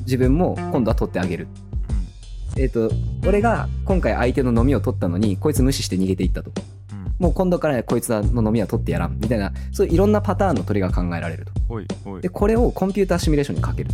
[0.00, 1.46] 自分も今度は取ってあげる
[2.56, 2.90] えっ、と
[3.26, 6.50] 俺が今回相手の飲みを取ったのにこいつ無視して逃げていったと。
[6.92, 7.14] うん。
[7.18, 9.18] もう今度からこいつの飲みは取ってやらん。
[9.18, 12.20] みたいなそういういろんなパターンの鳥が考えられると。
[12.20, 13.90] でこれをコンピューターシミュレーションにかける。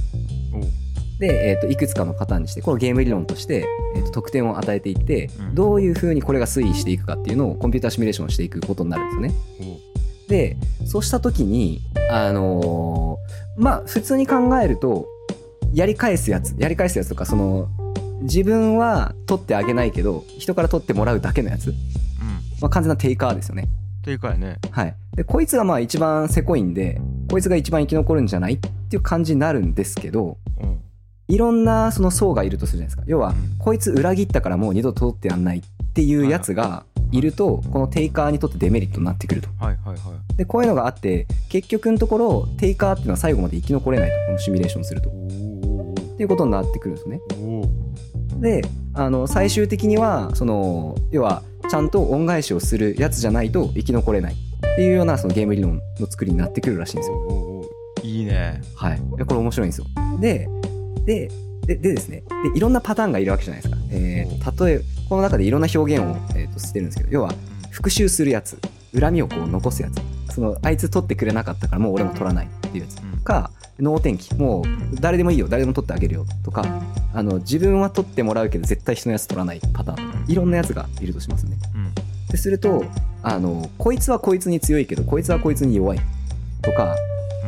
[1.18, 3.66] で、えー、といくつかのパターンにしてこのゲーム理論として、
[3.96, 5.54] えー、と得点を与えていって、うん。
[5.54, 9.78] どういうふうにこれが推移していくかっていうのをコンピューターシミュレーションしていくことになるんですよね。
[10.28, 15.08] でそうした時にあのーまあ普通に考えると
[15.72, 17.68] やり返すやつやり返すやつとかその
[18.22, 21.74] 自分は取ってあげないけど人から取ってもらうだけのやつ、うん。
[22.60, 23.68] まあ、完全なテイカーですよね。
[24.00, 24.58] っていうかやね。
[24.70, 27.00] はい、でこいつがまあ一番せこいんで
[27.30, 28.54] こいつが一番生き残るんじゃない？
[28.54, 30.80] っていう感じになるんですけどうん。
[31.28, 33.02] いろんなその層がいるとするじゃないですか。
[33.06, 33.58] 要は、うん。
[33.58, 39.48] こいつ裏切ったからもう二度と取ってやんないっていうやつがいるとこのテイカーにとってデメリットになってくると。
[39.58, 40.36] はいはいはい。
[40.36, 45.10] でこういうのがあって結局のところテイカーっていうのは最後まで生き残れないとこのシミュレーションすると。
[45.10, 47.20] っおていうことになってくるんですね
[48.40, 48.62] で
[48.94, 54.36] あの最終的にはその要はちゃんと恩返しをするやつじゃないと生き残れないっ
[54.76, 57.16] ていうようなそのゲーム理論の作りになってくるらしいんですよ。
[57.16, 57.18] お
[57.60, 57.64] お
[58.02, 58.62] いいね。
[58.76, 59.00] はい。
[59.16, 59.86] でこれ面白いんですよ。
[60.20, 60.48] で、
[61.04, 61.28] で、
[61.66, 62.22] ででですね。
[62.52, 63.80] で、いろんなパターンがいるわけじゃないですか。
[63.90, 67.32] えー、例え、この中でいろんな表現を、えー、としてるんですけど、要は、
[67.70, 68.58] 復讐するやつ、
[68.98, 73.00] 恨みをこう残すやつ、その、あいつ取ってくれなかったからもう俺も取らないっていうやつ。
[73.02, 73.18] うん。
[73.20, 74.64] か、能天気、もう
[75.00, 76.64] 誰でもいいよ、誰でも取ってあげるよとか、
[77.14, 81.56] あの、自分は取ってもらうけど絶対人のやつ取らないパターンいろんなやつがいるとしますね。
[81.74, 81.94] うん。
[82.28, 82.84] ですると、
[83.22, 86.00] あの、こいつはこいつに強いけど、こいつはこいつに弱い
[86.62, 86.96] とか、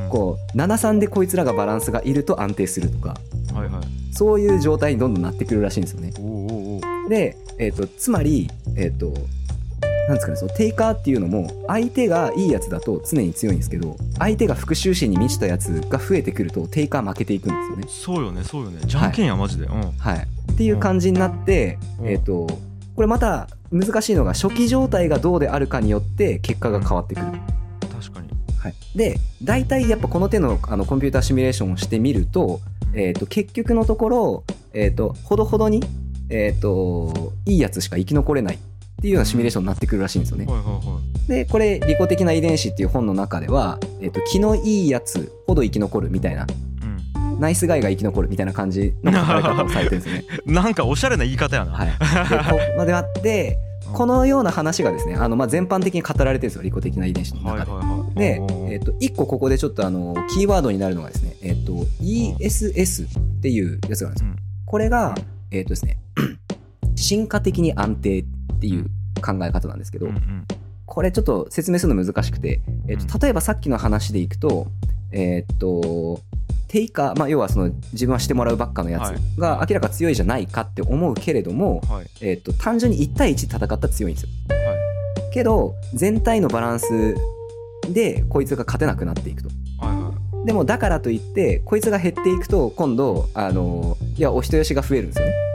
[0.04, 0.10] うん。
[0.10, 3.16] こう73でこいつらがバランスがいると安定するとか
[3.54, 3.82] はいはい。
[4.12, 6.12] そういう状態にどんどんなってくるらしいんですよね。
[7.08, 9.14] で、えー、とつまり、えー、と
[10.10, 17.84] なんですかねそのテイカーっていうのも相手がいいやつだと常に強いんですけど相手が復讐心に満ちたやつが増えてくるとテイカー負けていくんですよね。
[17.88, 18.80] そうよねそうよね。
[18.84, 19.66] じゃんけんやマジで。
[19.66, 19.92] うん。
[19.92, 22.08] はい、っていう感じになって、うん。
[22.08, 22.48] えっ、と
[22.96, 27.26] これまた難しいのが初期状態がどうであるかによって結果が変わってくる。
[28.00, 28.28] 確かに。
[28.58, 32.60] はい、で大体やっぱこの手のあのコンピューターシミュレーションをしてみると,、
[32.94, 35.84] えー、と結局のところ、えー、とほどほどに、
[36.30, 38.56] えー、といいやつしか生き残れない。
[38.56, 38.58] っ
[39.00, 40.46] ていうようなシミュレーションになってくるらしいんですよね。
[40.46, 46.46] はいはいはでこれ「利己的な遺伝子」っていう本の中では、えー、と気のいいやつほど生き残るみたいない
[46.82, 50.24] うんナイスガイが生き残るみたいな感じの書かれ方をされてるんですね。
[50.46, 53.58] なんかおしゃれな言い方やなはい、でこまであって
[53.92, 57.70] このような話がですねあの、まあ、全般的に語られてるんですよ利己的な遺伝子の中で。
[57.70, 64.30] はいはいはいでえっと1個ここでちょっとあのキーワードになるのがですね、えっと ESS っていうやつがあるんですよ。
[64.30, 65.16] うんこれが、
[65.50, 65.98] えっとですね、
[66.96, 68.24] 進化的に安定っ
[68.61, 68.85] ていう
[69.22, 70.46] 考え方なんですけど、うんうん
[70.90, 74.66] これちょっと説明するの難しくて、えっと例えばさっきの話でいくと、
[75.12, 76.20] えっと、
[76.66, 84.31] テイカー、まあ、要はその自分はしてもらうばっかのやはいつが明らか強いじゃないかって思うけれども、はいえっと単純に1対1戦ったら強いんですよ。
[84.48, 87.14] はいけど全体のバランス
[87.88, 89.48] でこいつが勝てなくなっていくと。
[89.79, 95.49] はいはいでもだからといってこいつが減っていくと今度あのいやお人よしが増えるんですよね。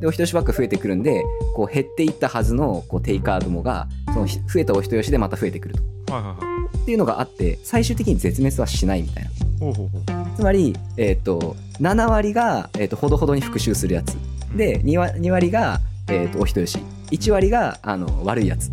[0.00, 5.74] でお人よしばっか増えてくるんでこう減っていったはずのこうテイカーどもがそのひ増えたお人よしでまた増えてくる
[6.06, 6.14] と。
[6.14, 6.76] はいはいはい。
[6.82, 9.30] っていうのがあって最終的に絶滅はしないみたいな。
[10.36, 14.16] つまり、えっと7割が、えっとほどほどに復讐するやつ。
[14.56, 16.78] で 2, 割2割が、えっとお人よし。
[17.10, 18.68] 1割があの悪いやつ。
[18.68, 18.70] っ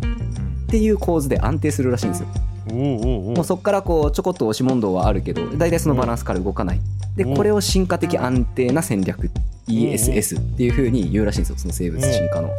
[0.68, 2.28] ていう構図で安定するらしいんですよ。
[2.70, 3.36] うんおうおうおう。
[3.36, 6.80] もうそこからこうちょこっと押し問答はあるけど大体そのバランスから動かない。
[7.16, 7.32] でう。
[7.32, 9.30] んこれを進化的安定な戦略
[9.68, 11.58] ESS っていう風に言うらしいんですよ。
[11.58, 12.50] その生物進化の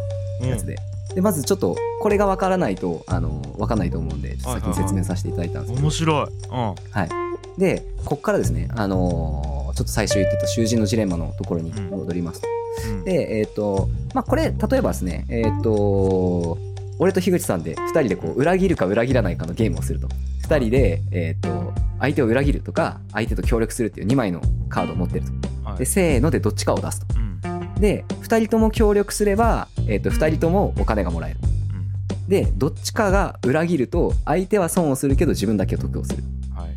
[0.41, 0.76] やつで。
[1.15, 5.82] でまずちょっとこれが分からないとあの分かんないと思うんでちょっと先に説明させていただいたんですけど。
[5.84, 6.26] 面白い。
[6.26, 7.58] うん。
[7.58, 12.48] でこっからですねあのーちょっと最初言ってた囚人のジレンマのところに戻りますと。
[12.89, 13.04] うん。
[13.04, 16.58] でえっ、とまあこれ例えばですねえっ、と
[16.98, 20.08] 俺と樋口さんで2人でこう裏切るか裏切らないかのゲームをすると。
[20.48, 25.32] 2人で、えっと相手を裏切るとか相手と協力するっていう2枚のカードを持ってると。
[25.32, 27.16] はいでせーのでどっちかを出すと。
[27.16, 27.42] うん。
[27.80, 31.40] で2人とも協力すれば、えっと2人ともお金がもらえる。
[31.72, 32.30] うん。
[32.30, 36.24] でどっちかが裏切ると相手は損をするけど自分だけは得をする。
[36.56, 36.70] はい。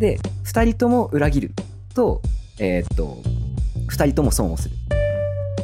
[0.00, 1.52] で2人とも裏切る
[1.94, 2.22] と
[2.58, 3.22] えっと
[3.88, 4.74] 2人とも損をする。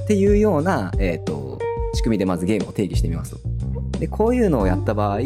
[0.04, 1.58] っていうような、えー、と
[1.94, 3.38] 仕組みでまずゲームを定義してみますと。
[3.98, 5.22] でこういうのをやった場合、え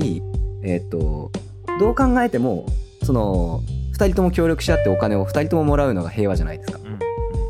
[0.76, 1.32] ー、と
[1.80, 2.66] どう考えても
[3.02, 3.60] その
[3.94, 6.78] 2人とも協力し合ってお金を2人とももらうのが平和じゃないですか。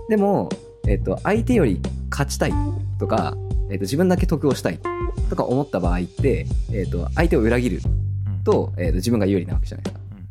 [0.09, 0.49] うんでも、
[0.87, 2.53] えー、と相手より勝ちたい
[2.99, 3.35] とか、
[3.71, 4.81] えー、と自分だけ得をしたい
[5.29, 10.01] とか思った場合って、えー、と相手を裏切るうんと,、えー、と自分が有利なわけじゃないですか。
[10.01, 10.29] うん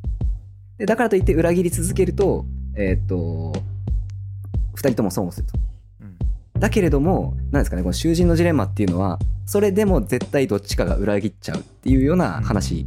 [0.78, 3.54] でだからといって裏切り続けると,、えー、と
[4.76, 5.54] 2人とも損をすると。
[5.58, 6.18] うん
[6.60, 12.84] だけれども、なんですかね、この囚人のジレンマっていうのは、それでも絶対どっちかが裏切っちゃうっていうような話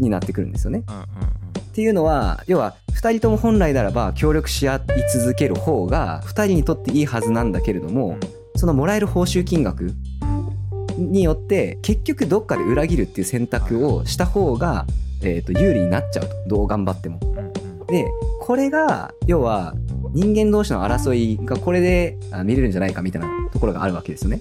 [0.00, 0.80] になってくるんですよね。
[0.80, 4.80] っていうのは、要は、2人とも本来ならば協力し合い
[5.14, 8.18] 続ける方が、2人にとっていいはずなんだけれども、
[8.56, 9.92] そのもらえる報酬金額
[10.96, 14.84] によって、結局どっかで裏切るっていう選択をした方が、
[15.22, 16.34] えー、と有利になっちゃうと。
[16.48, 17.20] どう頑張っても。
[17.86, 18.04] で
[18.40, 19.74] これが要は
[20.12, 24.40] 人間同士の争いがこれであ見れるんじゃないかみたいなところがあるわけですよね。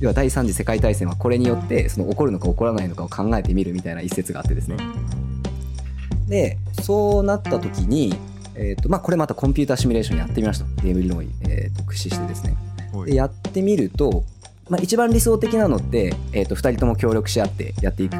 [0.00, 4.76] 要は第三次世界大戦はこれによってその起こるのか起こらないのかを考えてみるみたいな一節があってですね。
[6.28, 8.14] でそうなった時に、
[8.54, 10.82] えーとまあ、これまたコンピューターシミュレーションやってみました。
[10.82, 12.56] ゲーム理論を、えーと駆使してですね。
[13.06, 14.24] でやってみると、
[14.68, 18.16] まあ、一番理想的なのって、えー、と2人とも協力し合ってやっていく。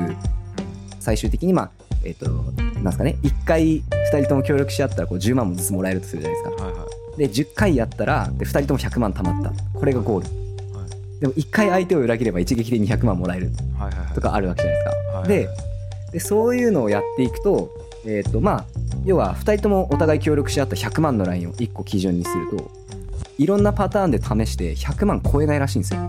[1.00, 1.70] 最終的にまあ
[2.04, 3.16] えっ、となんですかね。
[3.22, 3.82] 1回2
[4.20, 6.64] 人とも協力し合ったらこう10万もずつもらえるとするじゃないですか。
[6.64, 6.86] はいは
[7.16, 7.18] い。
[7.18, 9.78] で10回やったらで2人とも100万貯まった。
[9.78, 10.78] これがゴール。
[10.78, 11.20] はい。
[11.20, 13.50] でも1回相手を裏切れば一撃で200万もらえる。
[14.14, 17.70] とかあるわけじゃないですか、でそういうのをやっていくと
[18.06, 18.64] えっ、とまあ
[19.04, 22.70] 要は2人ともお互い協力し合った100万のラインを1個基準にすると
[23.38, 26.00] いろんなパターンで試して100万超えないらしいんですよ。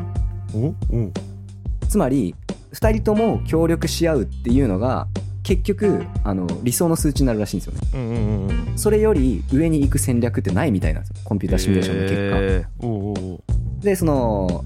[1.89, 2.35] つまり
[2.73, 5.07] 2人とも協力し合うっていうのが
[5.43, 7.81] 結局あの理想の数値になるらしいんですよね。
[7.93, 8.77] うんうんうんうん。
[8.77, 11.15] それより上に行く戦略ってないみたいなんですよ。
[11.23, 12.87] コンピューターシミュレーションの結果、えー。
[12.87, 13.41] おうおう。
[13.81, 14.65] でその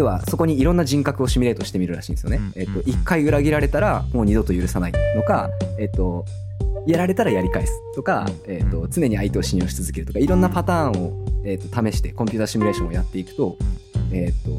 [0.00, 2.52] 要はそこにいろんな人格をシミュレートしてみるらしいんですよね、うん。
[2.56, 2.78] えっとうん。
[2.80, 4.92] 1回裏切られたらもう二度と許さない。
[5.14, 6.24] のかえっと
[6.86, 7.72] やられたらやり返す。
[7.94, 8.52] とか、うん。
[8.52, 10.06] えっと常に相手を信用し続ける。
[10.06, 13.56] とかいろんなパターンを、えっと試してコンピューターシミュレーションをやっていくと,、
[14.12, 14.58] えっと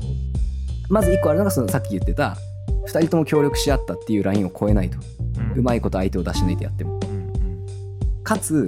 [0.89, 2.37] まず1個あるのがそのさっき言ってた、
[2.85, 4.99] 2人とも協力し合ったっていうラインを超えないと。
[5.53, 5.59] うん。
[5.59, 6.99] うまいこと相手を出し抜いてやっても。
[8.23, 8.67] かつ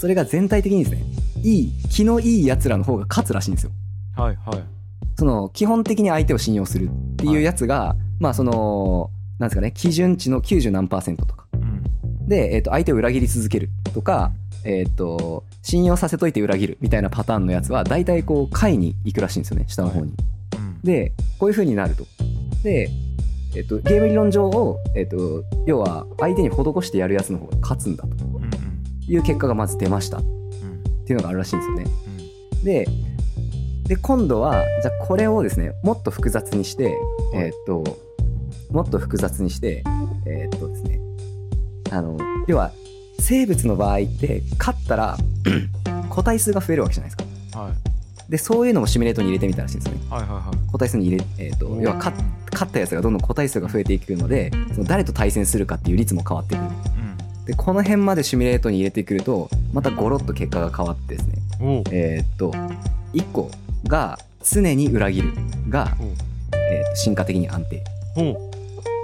[0.00, 1.04] それが全体的にですね
[1.42, 3.70] いい気のいいやつらの方が勝つらしいんですよ。
[4.16, 4.73] はいはい
[5.16, 14.32] その基本的に相手を信用するっていうやつが、まあそのなんですかね基準値の90何パーセントとかうんで、えっと相手を裏切り続けるとか、
[14.64, 20.12] えっと信用させといて裏切るみたいなパターンのやつは大体こう下位に行くらしいんですよね下の方に。
[20.56, 22.04] うんでこういう風になると。
[22.62, 22.90] で、
[23.56, 26.54] えっとゲーム理論上を、えっと要は相手に施
[26.86, 28.08] してやるやつの方が勝つんだと
[29.08, 31.84] いう結果がまず出ましたっうんていうのがあるらしいんですよね。
[32.58, 32.88] うんで
[33.86, 36.96] で今度はじゃあこれをですねもっと複雑にして、
[37.34, 37.98] えーっと
[38.70, 39.84] もっと複雑にして
[40.26, 40.98] えーっとですね
[41.90, 42.16] あの
[42.48, 42.72] 要は
[43.20, 45.16] 生物の場合って勝ったら
[46.10, 47.60] 個体数が増えるわけじゃないですか。
[47.60, 47.72] はい
[48.28, 50.00] でそういうのもシミュレートに入れてみたらしいんですよね。
[50.08, 52.16] はいはいはい個体数に入れ、えーっと要は勝
[52.52, 56.64] 勝ったやつがどんどん個体数が増えていくのでその誰と対戦するかっていう率も変わってくる。
[57.44, 61.34] でこの辺までシミュレートに入れてくるとまたゴロッと結果が変わってですね
[61.92, 62.50] えーっと
[63.12, 63.50] 1個
[63.88, 65.32] が常に裏切る
[65.68, 65.94] が、
[66.52, 67.76] えー進化的に安定。
[67.76, 67.82] っ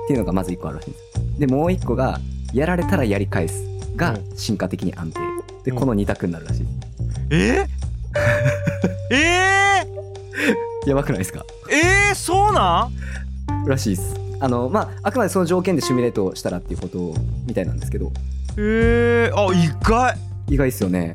[0.06, 1.04] ていうのがまず1個あるらしいんです。
[1.40, 2.20] でもう1個が
[2.52, 3.64] やられたらやり返す
[3.96, 4.18] がう。
[4.18, 5.20] ん進化的に安定。
[5.64, 5.74] でう。
[5.74, 6.66] んこの2択になるらしい。
[7.30, 7.66] えー、
[9.14, 9.84] え
[10.86, 11.44] やばくないですか？
[11.68, 12.88] ー、えー、そうな
[13.64, 13.66] ん？
[13.66, 14.14] らしいです。
[14.40, 17.14] あのまああくまでその条件でシミュレートしたらっていうこと
[17.46, 18.10] みたいなんですけど。
[18.56, 20.16] えー、あ意外。
[20.48, 21.14] 意外ですよね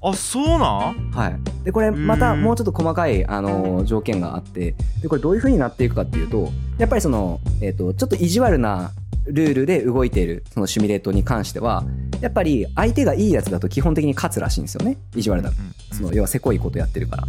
[0.00, 1.10] あそうなん？
[1.10, 1.64] はい。
[1.64, 2.42] でこれまたうん。
[2.42, 8.92] もうちょっと細かいあの条件があってでこれどういう風になっていくかっていうとやっぱりその、えー、とちょっと意地悪な
[9.26, 11.84] ルールで動いているそのシミュレートに関しては
[12.20, 14.96] やっぱり相手がいいやつだと基本的に勝つらしいんですよね。
[15.14, 15.56] 意地悪だと。
[15.92, 17.24] その要はせこいことやってるから。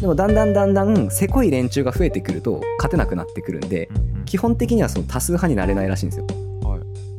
[0.00, 3.88] でもだんだんだんだんせこい連中が増えてくると勝てなくなってくるんで
[4.24, 6.26] 基本的にはその多数派になれないらしいんですよ。
[6.26, 6.53] はい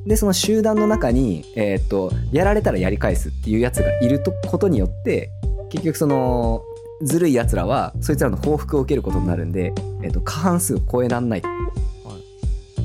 [0.06, 5.30] でその集団の中に、えーっとやられたらやり返すっていうやつがいるとことによって
[5.70, 6.64] 結局その
[7.02, 11.42] ずるいやつらはそいつらの報復を受けることになるんで、えーっと過半数を超えらんないっ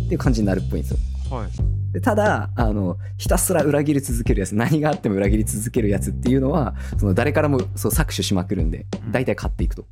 [0.08, 0.98] ていう感じになるっぽいんですよ。
[1.30, 1.48] はい。
[1.92, 9.12] でただあのひたすら裏切り続けるやつ何があっても裏切り続けるやつっていうのはその誰からもそう搾取しまくるんでうん。
[9.12, 9.84] 大体勝っていくと。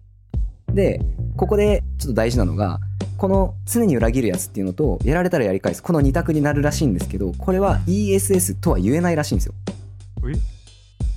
[0.73, 1.01] で
[1.37, 2.81] ここでちょっと大事なのが
[3.19, 5.83] この常に裏切るやつっていうのとやられたらやり返す。
[5.83, 9.55] この2択になるらしいんですけどこれは ESS とは言えないらしいんですよ。
[10.25, 10.39] え？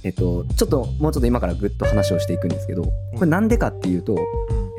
[0.04, 4.18] えっと、ちょっともうちょっと今からぐっと話をしていくんですけどこれなんでかっていうと、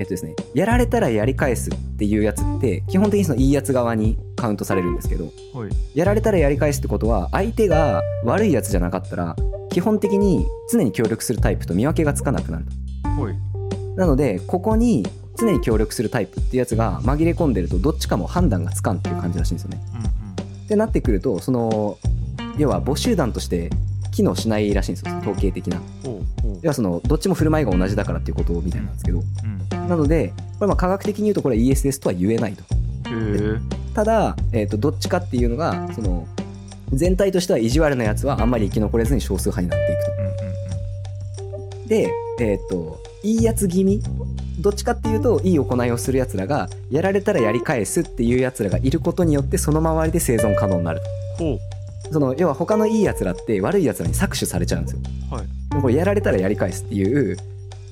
[0.01, 5.71] えっとですね、やられたらやり返すっていうやつって基本的にそのいいやつ側にカウントされるんですけどはい。
[5.95, 9.37] やられたらやり返すってことは相手が悪いやつじゃなかったら
[9.71, 12.65] 基本的に常に協力するタイプと見分けがつかなくなる
[13.05, 13.09] と。
[13.23, 13.37] はい。
[13.97, 15.07] なのでここに
[15.45, 19.81] 常に協力するタイプっていうやつが紛れ込んでるとどっちかも判断がつかんっていう感じらしいんですよね。
[20.07, 20.23] うん
[20.63, 21.99] ってなってくるとその
[22.57, 23.69] 要は母集団として
[24.11, 25.19] 機能しないらしいんですよ。
[25.19, 25.81] 統計的な。
[26.63, 29.21] 要はそのどっちも振る舞いが同じだからっていうことみたいなんですけど。
[29.21, 29.89] うん。
[29.89, 32.65] なのでこれまあ科学的に言うとこれは ESS とは言えないと。
[33.95, 36.27] ただ、えー、とどっちかっていうのがその
[36.93, 41.89] 全体としては意地悪なやつはあんまり生き残れずに少数派になっていくうんうんと。
[41.89, 44.03] で、えっ、といいやつ気味？
[44.61, 51.01] どっちかっていうといい行いをするやつらがやられたらやり返すっていうやつらがいることによってその周りで生存可能になる
[52.11, 55.01] その要は他のいいやつらって悪いやつらに搾取されちゃうんですよ。
[55.31, 55.47] はい。
[55.71, 57.37] でもこれやられたらやり返すっていう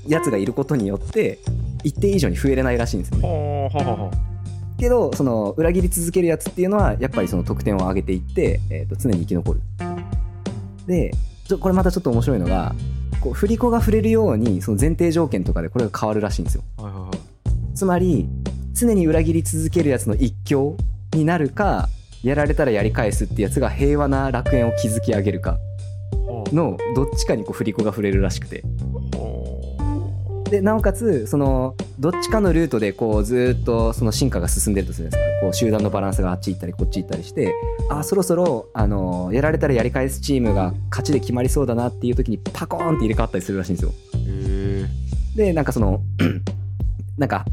[0.07, 1.39] やつがいることによって
[1.85, 4.11] 一定以上に増えれないらしいんですよね。
[4.79, 9.61] けどその裏切り続けるやつっていうのはやっぱりその得点を上げていって、えー、と常に生き残る。
[10.87, 11.13] で
[11.47, 12.75] ちょこれまたちょっと面白いのが
[13.21, 16.63] こう振り子が触れるようにその前提条件とかでこれが変わるらしいんですよ。
[16.79, 17.77] はいはいはい。
[17.77, 18.29] つまり
[18.73, 20.77] 常に裏切り続けるやつの一強
[21.13, 21.89] になるか
[22.23, 25.59] やられたらやり返すってやつが平和な楽園を築き上げるか
[26.53, 28.65] のどっちかにこう振り子が触れるらしくて。
[28.90, 28.90] ほ
[30.51, 35.31] でなおかつそのどっちかのルートでこうずーっとその進化が進んでるとするんですか。
[35.41, 37.55] こう集団のバランスがあっち行ったりこっち行ったりして
[37.89, 43.93] あそろそろあのやられたらやり返すチームが勝ちで決まりそうだなっていう時にパコーンって入れ替わったりするらしいんですよ。
[45.37, 46.03] でなんかその
[47.17, 47.45] なんか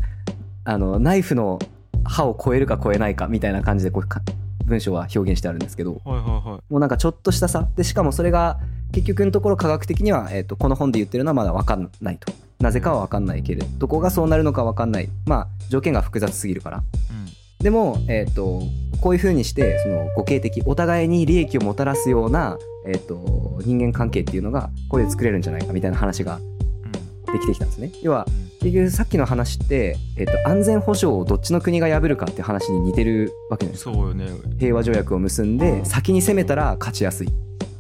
[0.64, 1.60] あのナイフの
[2.04, 4.22] 刃を超えるか超えないかみたいな感じでこうか
[4.66, 6.74] 文章は表現してあるんですけどはいはいはい。
[6.74, 7.68] もうなんかちょっとした差。
[7.76, 8.60] でしかもそれが
[8.92, 15.10] 結局のところ科学的には、えー、とこの本で言ってるのはまだ分かんないとなぜかは分かんないけれどどこがそうなるのか分かんない。
[15.26, 16.78] まあ条件が複雑すぎるから。
[16.78, 17.28] うん
[17.60, 18.62] でも、えー、と
[19.02, 27.34] こういうふうにしてその互恵的お互いに利益をもたらすような、えー、と人間関係っていうのがこれで作れるんじゃないかみたいな話がうん。
[27.34, 27.92] できてきたんですね。
[28.04, 28.48] 要はうん。
[28.60, 33.94] 結局さっきの話って、えっと安全保障をどっちの国が破るかって話に似てるわけじゃないですか。
[33.94, 34.28] そうよね。
[34.60, 37.28] 平和条約を結んで先に攻めたら勝ちやすい。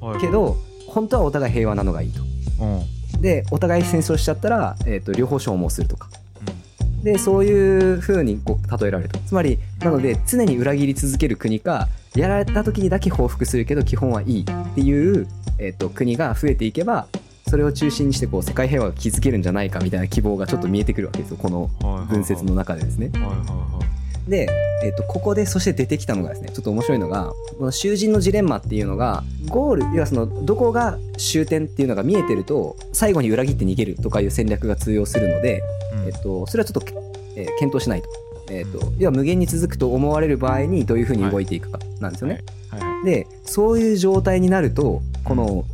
[0.01, 0.57] はいけど
[0.87, 2.21] 本当はお互い平和なのがいいと。
[2.61, 6.09] うんうんでお互い戦争しちゃったら、えっと両方消耗するとか。
[7.03, 15.27] でそういう風にこう例えられるとつまりなので常に裏切り続ける国かやられた時にだけ報復するけど基本はいいっていう、
[15.59, 17.07] えっと国が増えていけば
[17.47, 21.37] それを中心にしてこう世界平和が築けるんじゃないかみたいな希望がちょっと見えてくるわけですよ。
[21.37, 21.69] この
[22.09, 23.09] 文節の中でですね。
[23.13, 23.96] はいはいはい
[24.27, 24.47] で、
[24.83, 35.63] えっとここでそして出てきたのがですねちょっと面白いのがこの囚人のジレンマっていうのがゴール要はそのどこが終点っていうのが見えてると最後に裏切って逃げるとかいう戦略が通用するので、
[35.93, 36.87] うんえっと、それはちょっと、
[37.35, 38.09] えー検討しないと。
[38.49, 42.43] えっと要は無限に続くと思われる場合にどういうふうに動いていくかなんですよね。
[42.69, 45.65] はいはいでそういう状態になるとこの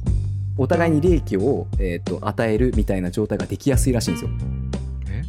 [0.57, 4.31] お互いに利益を、えっと与えるみたいな状態ができやすいらしいんですよ。
[5.09, 5.23] え？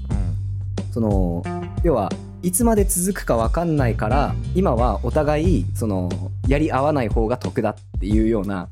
[0.92, 1.42] その
[1.82, 2.10] 要は
[2.44, 6.10] いつまで続くか分かんないから今はお互いその
[6.46, 8.68] やり合わない方が得だっていうような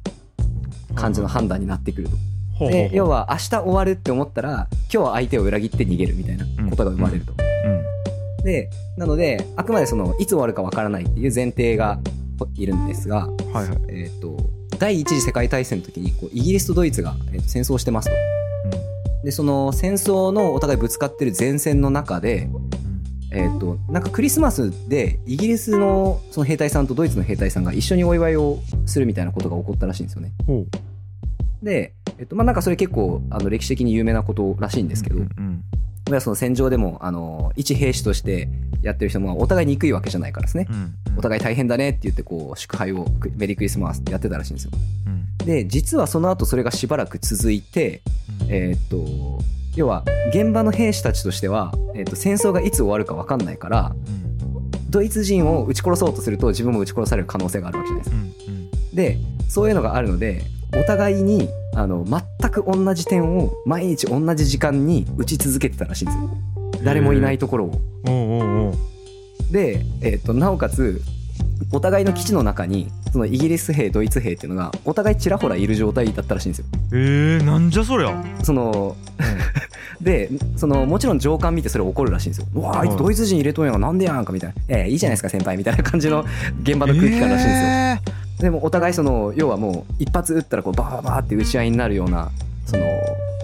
[0.95, 2.69] 感じの判断になってくると。
[2.69, 7.33] で要は明日終わるって思ったら今日は相手を裏切って逃げるみたいなことが生まれると。
[7.33, 7.69] う
[8.39, 8.69] んで
[8.99, 11.99] なのであくまでそのいつ終わるか分からないっていう前提が
[12.57, 14.37] いるんですが、はいはいえー、と
[14.79, 18.15] 第一次世界大戦の時にこうイギリスとドイツが、えーと戦争してますと。
[19.25, 22.51] でその戦争のお互いぶつかってる前線の中で、
[23.35, 30.33] えー、となんかクリスマスでイギリスのその兵隊さんとドイツの兵隊さんが一緒にお祝いをするみたいなことが起こったらしいんですよね。
[31.63, 35.65] で、えっとまあ、なんかそれ結構あの歴史的に有名なことらしいんですけど、うんうん
[36.09, 38.49] 要はその戦場でもあの一兵士として
[38.83, 40.67] やってる人もお互いに憎いわけじゃないからですね。
[40.69, 44.71] うんうんお互い大変だねって言ってこう祝杯をクメリークリスマスってやってたらしいんですよ。
[45.07, 48.01] うんで実はその後それがしばらく続いて、
[48.49, 49.43] えーっと
[49.75, 58.17] 要は現場の兵士たちとしては、えーっと戦争がいつ終わるか分かんないからうんドイツ人を撃ち殺そうとすると自分も撃ち殺される可能性があるわけじゃないですか。
[58.17, 59.19] うんうんで
[59.49, 60.43] そういうのがあるので
[60.77, 66.31] お互いにあの全く同じ点を毎日同じ時間に打ち続けてたらしいんですよ。
[66.85, 68.75] 誰もいないところを。
[69.51, 71.01] で、えー、となおかつ
[71.73, 76.67] お互いの基地の中にそのイギリス兵ドイツ兵っていうのがお互いちらほらいる状態だったらしいんですよ。
[76.93, 78.97] えー、なんじゃそりゃその
[80.01, 82.47] でそのもちろん上官見てそれ怒るらしいんですよ。
[82.55, 86.25] うわああいつドイツ人入れとんやんかなんでやんかみたいな「ええいいじゃないですか先輩」みたいな感じの
[86.63, 87.67] 現場の空気感らしいんですよ。
[87.67, 87.99] え
[88.43, 92.31] でもお互いその要はもう一発撃ったらこうバーバーって打ち合いになるような
[92.67, 92.85] その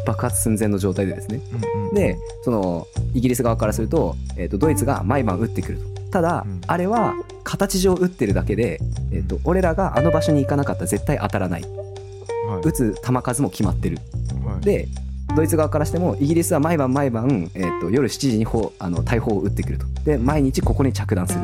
[0.05, 1.41] 爆発寸前の状態でですね。
[1.53, 6.61] ーうんうんでそのイギリス側からすると,、えー、とドイツが毎晩撃ってくるとただ、うん。
[6.67, 8.81] あれは形上撃ってるだけで、
[9.13, 11.63] えー、と俺らがあの場所に行かなかったら絶対当たらない。
[11.63, 12.69] はい。
[12.69, 13.99] 撃つ弾数も決まってる。
[14.45, 14.65] はい。
[14.65, 14.89] で
[15.37, 19.87] ドイツ側からしてもイギリスは毎晩毎晩、えー、と夜7時に砲あの大砲を撃ってくると。
[20.05, 21.41] で毎日ここに着弾する。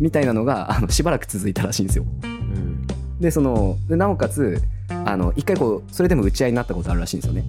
[0.00, 2.04] みたいなのがあのしばらく続いたらしいんですよ。
[2.22, 2.86] うん。
[3.20, 7.44] でそのでなおかつあの一回こうそれでも撃ち合いになったことあるらしいんですよね。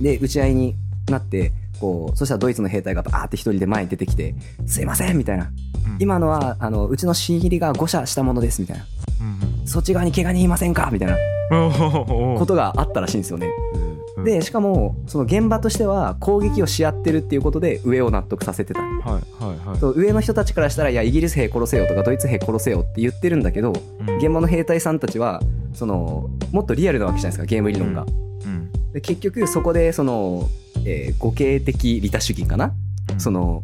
[0.00, 0.74] で打ち合いに
[1.08, 4.34] なってこうそしたらドイツの兵隊がバーって一人で前に出てきて
[4.66, 5.44] 「すいません」みたいな。
[5.44, 5.50] うん
[5.98, 8.84] 「今のはあのうちの新入りが誤射したものです」みたいな。
[9.20, 11.16] うん「そっち側に怪我人いませんか?」みたいな。
[11.50, 13.48] ことがあったらしいんですよね。
[13.74, 13.90] うん
[14.24, 18.82] でしかもその現場としては攻撃をし合ってるっていうことで上を納得させてた。
[18.82, 19.98] はいはいはい。
[19.98, 24.16] 上の人たちからしたら「いやイギリス兵殺せよ」とか「ドイツ兵殺せよ」って言ってるんだけどうん。
[24.18, 25.40] 現場の兵隊さんたちは
[25.72, 28.04] そのもっとリアルなわけじゃないですかゲーム理論が。
[28.44, 28.70] うん。
[28.92, 30.48] で結局そこでその、
[30.84, 32.72] えー互恵的利他主義かな？
[33.12, 33.20] うん。
[33.20, 33.62] その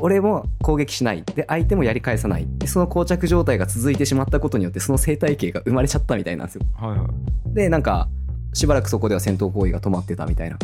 [0.00, 1.22] 俺も攻撃しない。
[1.22, 2.46] で相手もやり返さない。
[2.58, 6.62] でその膠着状態が続いてしまったことによってその生態系が生まれちゃったみたいなんですよ。
[6.74, 7.54] はいはい。
[7.54, 8.08] でなんか
[8.52, 10.58] しばらくそこでは戦闘行為が止まってたみたいな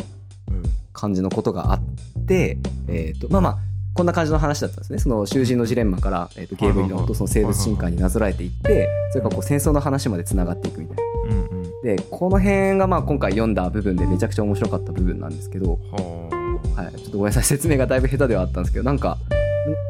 [0.49, 0.63] うん。
[0.91, 1.81] 感じのことがあっ
[2.25, 2.57] て
[2.87, 3.57] えっ、とまあまあ
[3.93, 4.99] こんな感じの話だったんですね。
[4.99, 11.03] その囚人のジレンマから、えー、とゲーム理論とその生物進化になぞらえていってそれからこう戦争の話までつながっていくみたいな。
[11.35, 16.29] うんうんでこの辺がまあ今回読んだ部分でめちゃくちゃ面白かった部分なんですけどは
[16.75, 19.17] はい、ちょっとごめんなさい説明がだいぶ下手ではあったんですけどなんかん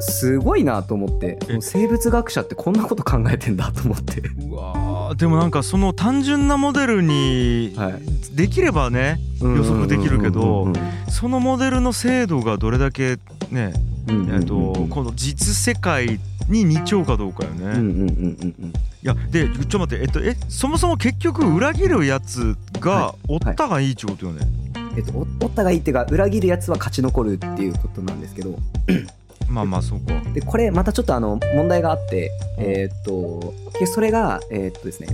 [0.01, 4.21] すごいなと思って生物学者ってこんなこと考えてんだと思って。
[4.27, 8.35] あうわーでもなんかその単純なモデルにはい。
[8.35, 10.73] できればね予測できるけどうん
[11.09, 13.17] そのモデルの精度がどれだけ
[13.51, 13.73] ね
[14.31, 17.65] えっとこの実世界に似ちゃうかどうかよね。
[17.65, 24.45] うんうんうんうんうんいやでちょっと待ってえっとえそもそも結局裏切るやつがはおったがいいってことよね？
[24.97, 28.57] えっとおおったがいいっていうか裏切るやつは勝ち残るっていうことなんですけど。
[29.47, 30.13] まあまあそうか。
[30.33, 33.53] でこれまたちょっとあの問題があってうんえーっと
[33.87, 35.07] それがえーっとですね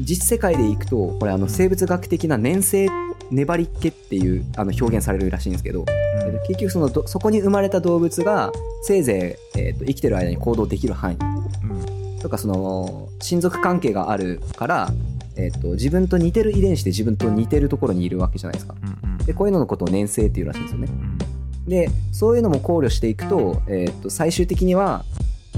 [0.00, 2.88] 実世界でいくとこれあの生物学的な粘性
[3.30, 8.50] 粘りっ気っていうあの表現されるらしいんですけど、えーと結局そのどそこに生まれた動物が
[8.82, 11.16] せいぜい、えーと生きてる間に行動できる範囲。
[11.16, 11.77] うん
[12.20, 14.90] とかその親族関係があるから、
[15.36, 18.74] えー、と自分と似てる遺伝子で自分と似てるところにいるわけじゃないですか。
[18.82, 19.18] うんうん。
[19.18, 20.88] でこういうののことを年生っていうらしいんですよね。
[20.90, 21.68] うん。
[21.68, 25.04] でそういうのも考慮していくと,、えー、と最終的には、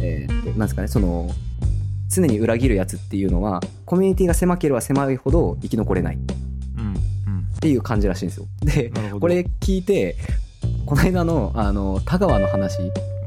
[0.00, 1.30] えー、となんですかねその
[2.08, 6.18] 常に裏切るやつっていうのはコミュニティが狭ければ狭いほど生き残れない。
[7.61, 8.46] っていう感じらしいんですよ。
[8.62, 8.90] で
[9.20, 10.16] これ聞いて
[10.86, 12.78] この間のあの田川の話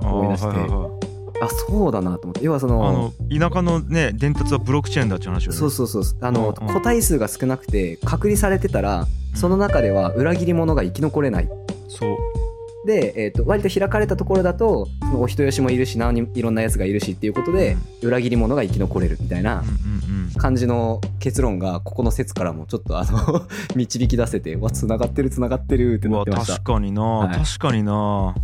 [0.01, 1.02] 思い出して
[1.41, 2.43] あそうだなと思って。
[2.43, 5.57] 要はそのあの田舎のね伝達はブロックチェーンだって話よね。
[5.57, 6.73] そうそうそうあの、うんうん。
[6.73, 11.49] 個体数が少なくて隔離されてたらその中では裏切り者が生き残れない。
[11.89, 12.17] そう。
[12.85, 20.31] で、えー、と割と開かれたところだとそのお人よしもいるし何いろんなやつがいるしっていうことで、裏切り者が生き残れるみたいなうんうんうん。
[20.33, 23.43] 感じの結論がここの説からもちょっとあの
[23.75, 26.53] 導き出せてわつながってるつながってるってなってました。
[26.53, 27.37] 確かにな、はい。
[27.37, 28.35] 確かにな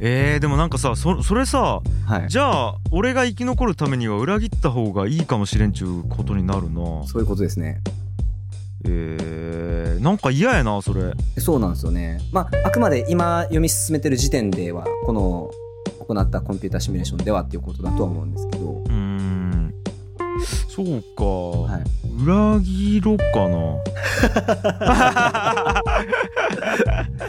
[0.00, 2.28] えー、でもなんかさそそれさはい。
[2.28, 7.06] じゃあ俺が生き残るためには裏切った方がいいかもしれんちゅうことになるな。
[7.06, 7.80] そういうことですね。
[8.84, 11.12] えー、なんか嫌やなそれ。
[11.38, 12.20] そうなんですよね。
[12.32, 15.50] まああくまで今読み進めてる時点ではこの
[16.06, 19.74] 行ったコンピュータシミュレーションではっていうことだとは思うんですけど、うーん。
[20.68, 21.82] そうか、はい、
[22.22, 23.58] 裏切ろっかな。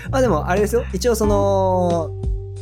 [0.12, 0.84] まあでもあれですよ。
[0.94, 2.12] 一応その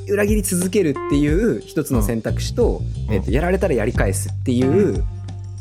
[0.10, 3.14] 裏切り続けるっていう一つの選択肢と,、うん。
[3.14, 5.04] えー、とやられたらやり返すっていう、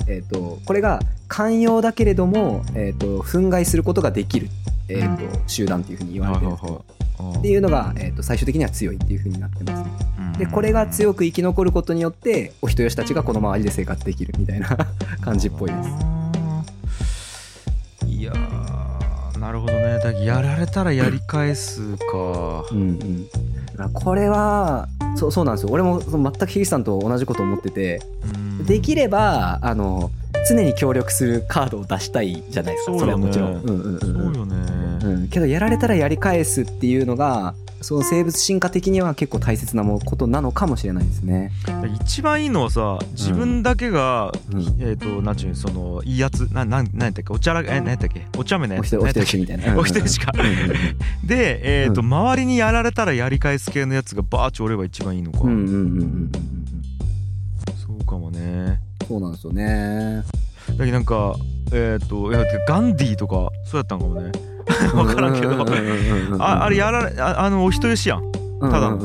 [0.07, 4.49] えー、とこれが寛容だけれども、えー、と憤慨することができる、
[4.89, 6.53] えー、と集団っていうふうに言われてる。
[7.39, 9.91] っていうのが、えー、と最終的には強いっていうふうになってますね。
[10.39, 14.77] でこれが強く生き残ることによってお人よしたちがこの周りで生活できるみたいな
[15.23, 15.89] 感じっぽいです。
[18.07, 20.01] いやーなるほどね。
[20.03, 22.65] だやられたらやり返すか。
[22.71, 23.27] うんうん、
[23.93, 25.71] これはそうそうなんですよ。
[25.73, 28.01] 俺もその全く樋口さんと同じこと思ってて。
[28.61, 28.65] うん。
[28.65, 30.11] できればあの
[30.49, 32.93] 常に協力するカードを出したいじゃないですか。
[32.93, 33.55] そ,、それはもちろん。
[33.57, 34.35] うんうんそううん。
[34.35, 34.57] よね、
[35.05, 41.53] うん、けどやられたらやり返すっていうのがその生物進化的には結構大切なもことなのかもしれないですね。
[42.03, 47.33] 一番いいのはさ自分だけが、うん、えっ、となんちゅうそのいいやつななんなんやったっけ？
[47.35, 48.27] おちゃらえなんやったっけ？
[48.39, 48.85] お茶目なやつ。
[48.85, 49.79] お人お人よしみたいな。
[49.79, 50.33] お人よしか。
[51.25, 52.07] で、えーとうん。
[52.07, 56.33] 周りにやられたらやり返す系のやつがバーチおれば一番いいのか、うんうんうんうん。
[57.87, 60.23] そうかもねそうなんですよね。
[60.69, 61.37] だけどなんか
[61.73, 64.33] えっ、といやガンディとかそうやったんかもね
[64.95, 68.97] 分からんけどああれやられああのお人よしやんただ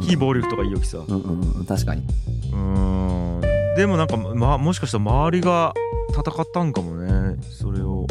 [0.00, 2.02] 非暴力とかいいよきさうんうんうん確かに。
[2.52, 5.74] うーんでもなんか、ま、もしかしたら周りが
[6.10, 8.06] 戦ったんかもねそれを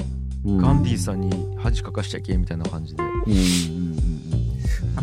[0.46, 3.85] ガンディさんに恥かかしちゃいけみたいな感じで、うん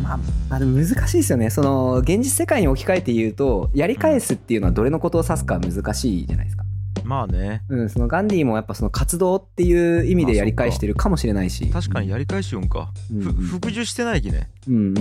[0.02, 1.50] まあ、まあ難しいですよね。
[1.50, 6.64] その現実世界に置き換えて言うとやり返すっていうのはどれのことを指すか難しいじゃないですか、
[7.04, 7.62] まあね。
[7.68, 11.70] うん、そのガンディもやっぱその活動っていう意味でやり返してるかもしれないし。
[11.70, 13.20] 確かにやり返しよんか、うん。
[13.22, 14.50] ふ服従してないきね。
[14.68, 15.00] うんうんうんうん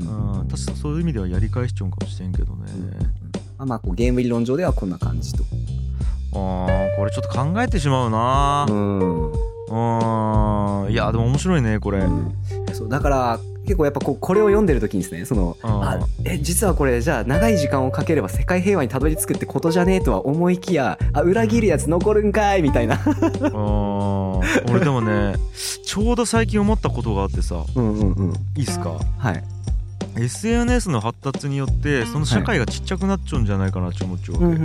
[0.00, 0.48] うんうん。
[0.48, 2.62] 確かそういう意味ではやり返しちゃうんかもしれんけどね、
[3.58, 5.44] まあまあこうゲーム理論上ではこんな感じと。
[6.32, 8.66] あーこれちょっと考えてしまうな。
[8.68, 9.32] うん。
[9.32, 10.92] うん。
[10.92, 12.34] いやでも面白いねこれ、うん。
[12.72, 22.98] そうだから結構やっぱこうこれを読んでる時にですねそのあえ実はこれじゃあ長い時間をかければ世界平和にたどり着くってことじゃねえとは思いきやあ裏切るやつ残るんかいみたいな。
[24.70, 25.34] 俺でもね
[25.84, 27.64] ちょうど最近思ったことがあってさ。
[27.74, 28.32] うんうんうん。
[28.56, 28.98] いいっすか？
[29.18, 29.42] はい
[30.20, 34.60] SNS の発達によってその社会がちっちゃくなっちゃうんじゃないかなって思っちゃうわけ、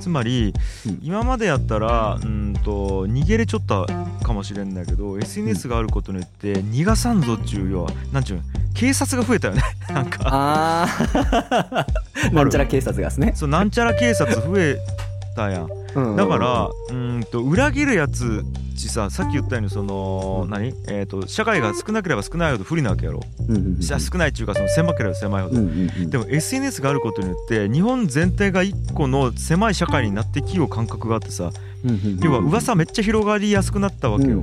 [0.00, 0.52] つまり、
[0.86, 0.98] うん。
[1.02, 2.54] 今までやったらうん。
[2.64, 3.86] と逃げれちょった
[4.24, 8.42] かもしれんだけど SNS があることによって逃がさんぞっちゅう要はなんちゅうの
[8.74, 9.62] 警察が増えたよね。
[9.88, 10.18] なんか。
[10.24, 11.86] ああ
[12.32, 14.78] なんちゃら警察がですね、そうなんちゃら警察増え
[15.36, 16.16] たやん。
[16.16, 18.44] だからうんと裏切るやつ
[18.74, 20.74] ちささっき言ったようにその何？
[20.88, 23.20] えっと社会が少なければ少ないほど不利なわけやろ。
[23.48, 23.82] うんうんうん。
[23.82, 25.56] 少ないっていうかその狭ければ狭いほど。
[25.56, 26.10] うんうんうん。
[26.10, 31.73] でも SNS があることによって日本全体が一個の狭い社会になってきよう感覚があってさうんうんうん
[32.22, 34.42] 要は噂めっちゃ広がりやすくなったわけよ。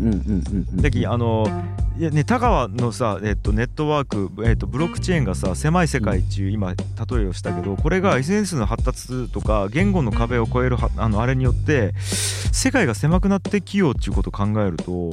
[0.76, 1.46] だきあの
[1.98, 6.78] いやね田川のさ、えっと、ネットワーク、えっと、ブロックチェーンがさ狭い世界っていう今例
[7.24, 15.12] えをしたけどこれが SNS の発達とか言語の壁を越えるはあのあれによって世界が狭くなってきようっていうことを考えると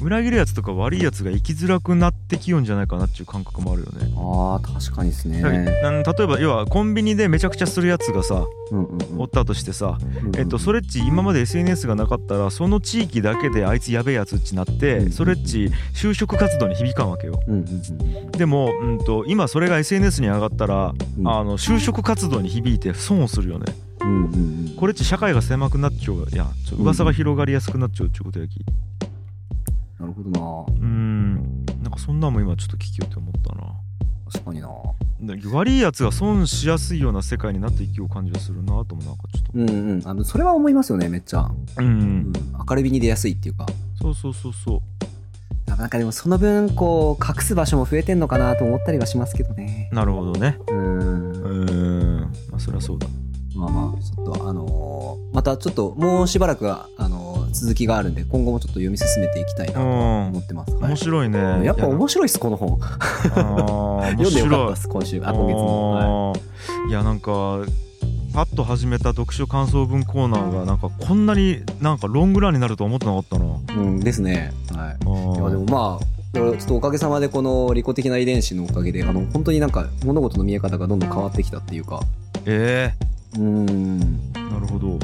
[0.00, 4.12] 裏切るやつとか悪いやつが生きづらくなってきよんじゃないかなっていう感覚もあるよね。
[4.16, 5.42] あー確かにですね。
[5.42, 9.20] 例えば要はコンビニでめちゃくちゃするやつがさうんうんうん。
[9.20, 17.40] おったとしてさ、うんうんえっと、それっち今まで SNS がなかったらその地域だけであいつやべえやつっちなって、うんそれっち就職活動に響かんわけよ。
[17.46, 18.30] うんうんうん。
[18.32, 21.28] でも、うん、と今それが SNS に上がったら、うん。
[21.28, 23.74] あの就職活動に響いて損をするよね。
[24.00, 24.76] うんうんうん。
[24.76, 26.52] これっち社会が狭くなっちゃうやん。
[26.68, 28.64] ちょ噂が広がりやすくなっちゃうってことやき
[29.98, 30.80] なるほどな。
[30.80, 31.64] うん。
[31.82, 33.72] なんかそんなんも今ちょっと聞きよって思ったな。
[34.30, 34.68] 確かにな。
[35.20, 39.50] で悪いやつが損しやすいような世界になっていきよう感じがするなともなんかちょっと。
[39.54, 40.02] うんうん。
[40.04, 42.32] あのそれは思いますよねめっちゃ、うん、うん、
[42.68, 43.66] 明るみに出やすいっていうか。
[44.00, 44.80] そうそうそうそう。
[45.70, 49.90] なんかでもその分こう隠す場所も増えてんのかなと思ったりはしますけどね。
[49.92, 50.58] なるほどね。
[50.68, 51.32] うん。
[51.32, 52.20] うーん。
[52.50, 53.06] まあそりゃそうだ。
[53.54, 57.25] まあまあちょっとあのーまたちょっともうしばらくはあのー
[57.56, 60.90] 続きがあるんで今後もちょっと読み進めていきたいなと思ってます、はい。
[60.90, 61.38] 面白いね。
[61.64, 62.78] やっぱい面白いっすこの本。
[62.82, 65.22] あー面 読んでよかったっす今週。
[65.24, 66.04] あ今月も、はい。
[66.04, 66.90] あー。
[66.90, 67.60] いやなんか
[68.34, 73.44] パッと始めた読書感想文コーナーがなんかこんなになんかロングランになると思ってなかったな。
[73.76, 74.52] うんですね。
[74.74, 75.40] はい。
[75.40, 76.04] いやでもまあ
[76.34, 82.00] ちょっとおかげさまでこの利己的な遺伝子のおかげであの本当になんか物事の見え方がどんどん変わってきたっていうか。
[82.44, 82.92] え
[83.36, 84.20] うーん。
[84.36, 84.98] えなるほど。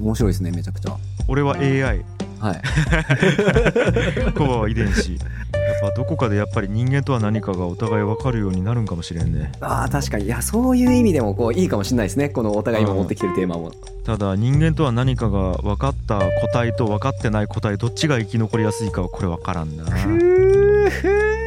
[0.00, 0.96] 面白いですねめちゃくちゃ
[1.28, 2.04] 俺は AI
[2.40, 4.32] はい。
[4.32, 5.12] コバは遺伝子。
[5.12, 9.52] やっぱどこかでやっぱり人間とは何かがお互い分かるようになるんかもしれんね。
[9.60, 10.24] ああ確かに。
[10.24, 12.30] いやそういう意味でもこういいかもしれないですね。
[12.30, 13.72] このお互い今持ってきてるテーマも。
[14.04, 19.84] ただ人間とは何かが分かった個体と分かってない個体どっちが生き残りやすいかはこれ分からんな。
[19.84, 21.38] ふーふー。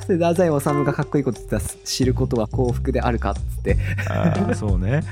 [0.00, 3.76] それで太宰治がかっこいいこと言ってた知ることは幸福であるかっつって、
[4.08, 4.54] あー。
[4.54, 5.02] そうね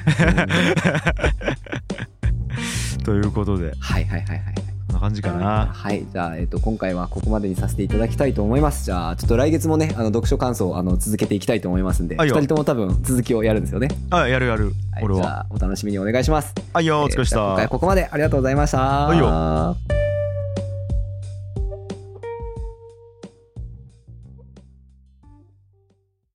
[3.08, 3.72] ということで。
[3.80, 4.54] はいはいはいはい
[4.88, 5.66] こんな感じかな。
[5.66, 8.84] はいじゃあ、えっと今回はここまでにさせていただきたいと思います。
[8.84, 15.20] じゃあちょっと来月もねあの読書感想あの続けていきたいと思いますんで2は人とも多分続きをやるんですよね、あやるやる、はい、俺は。
[15.20, 16.54] じゃあお楽しみにお願いします。
[16.72, 18.78] はいよお疲れした、えー今回ここまでありがとうございました。
[18.78, 20.07] はいよ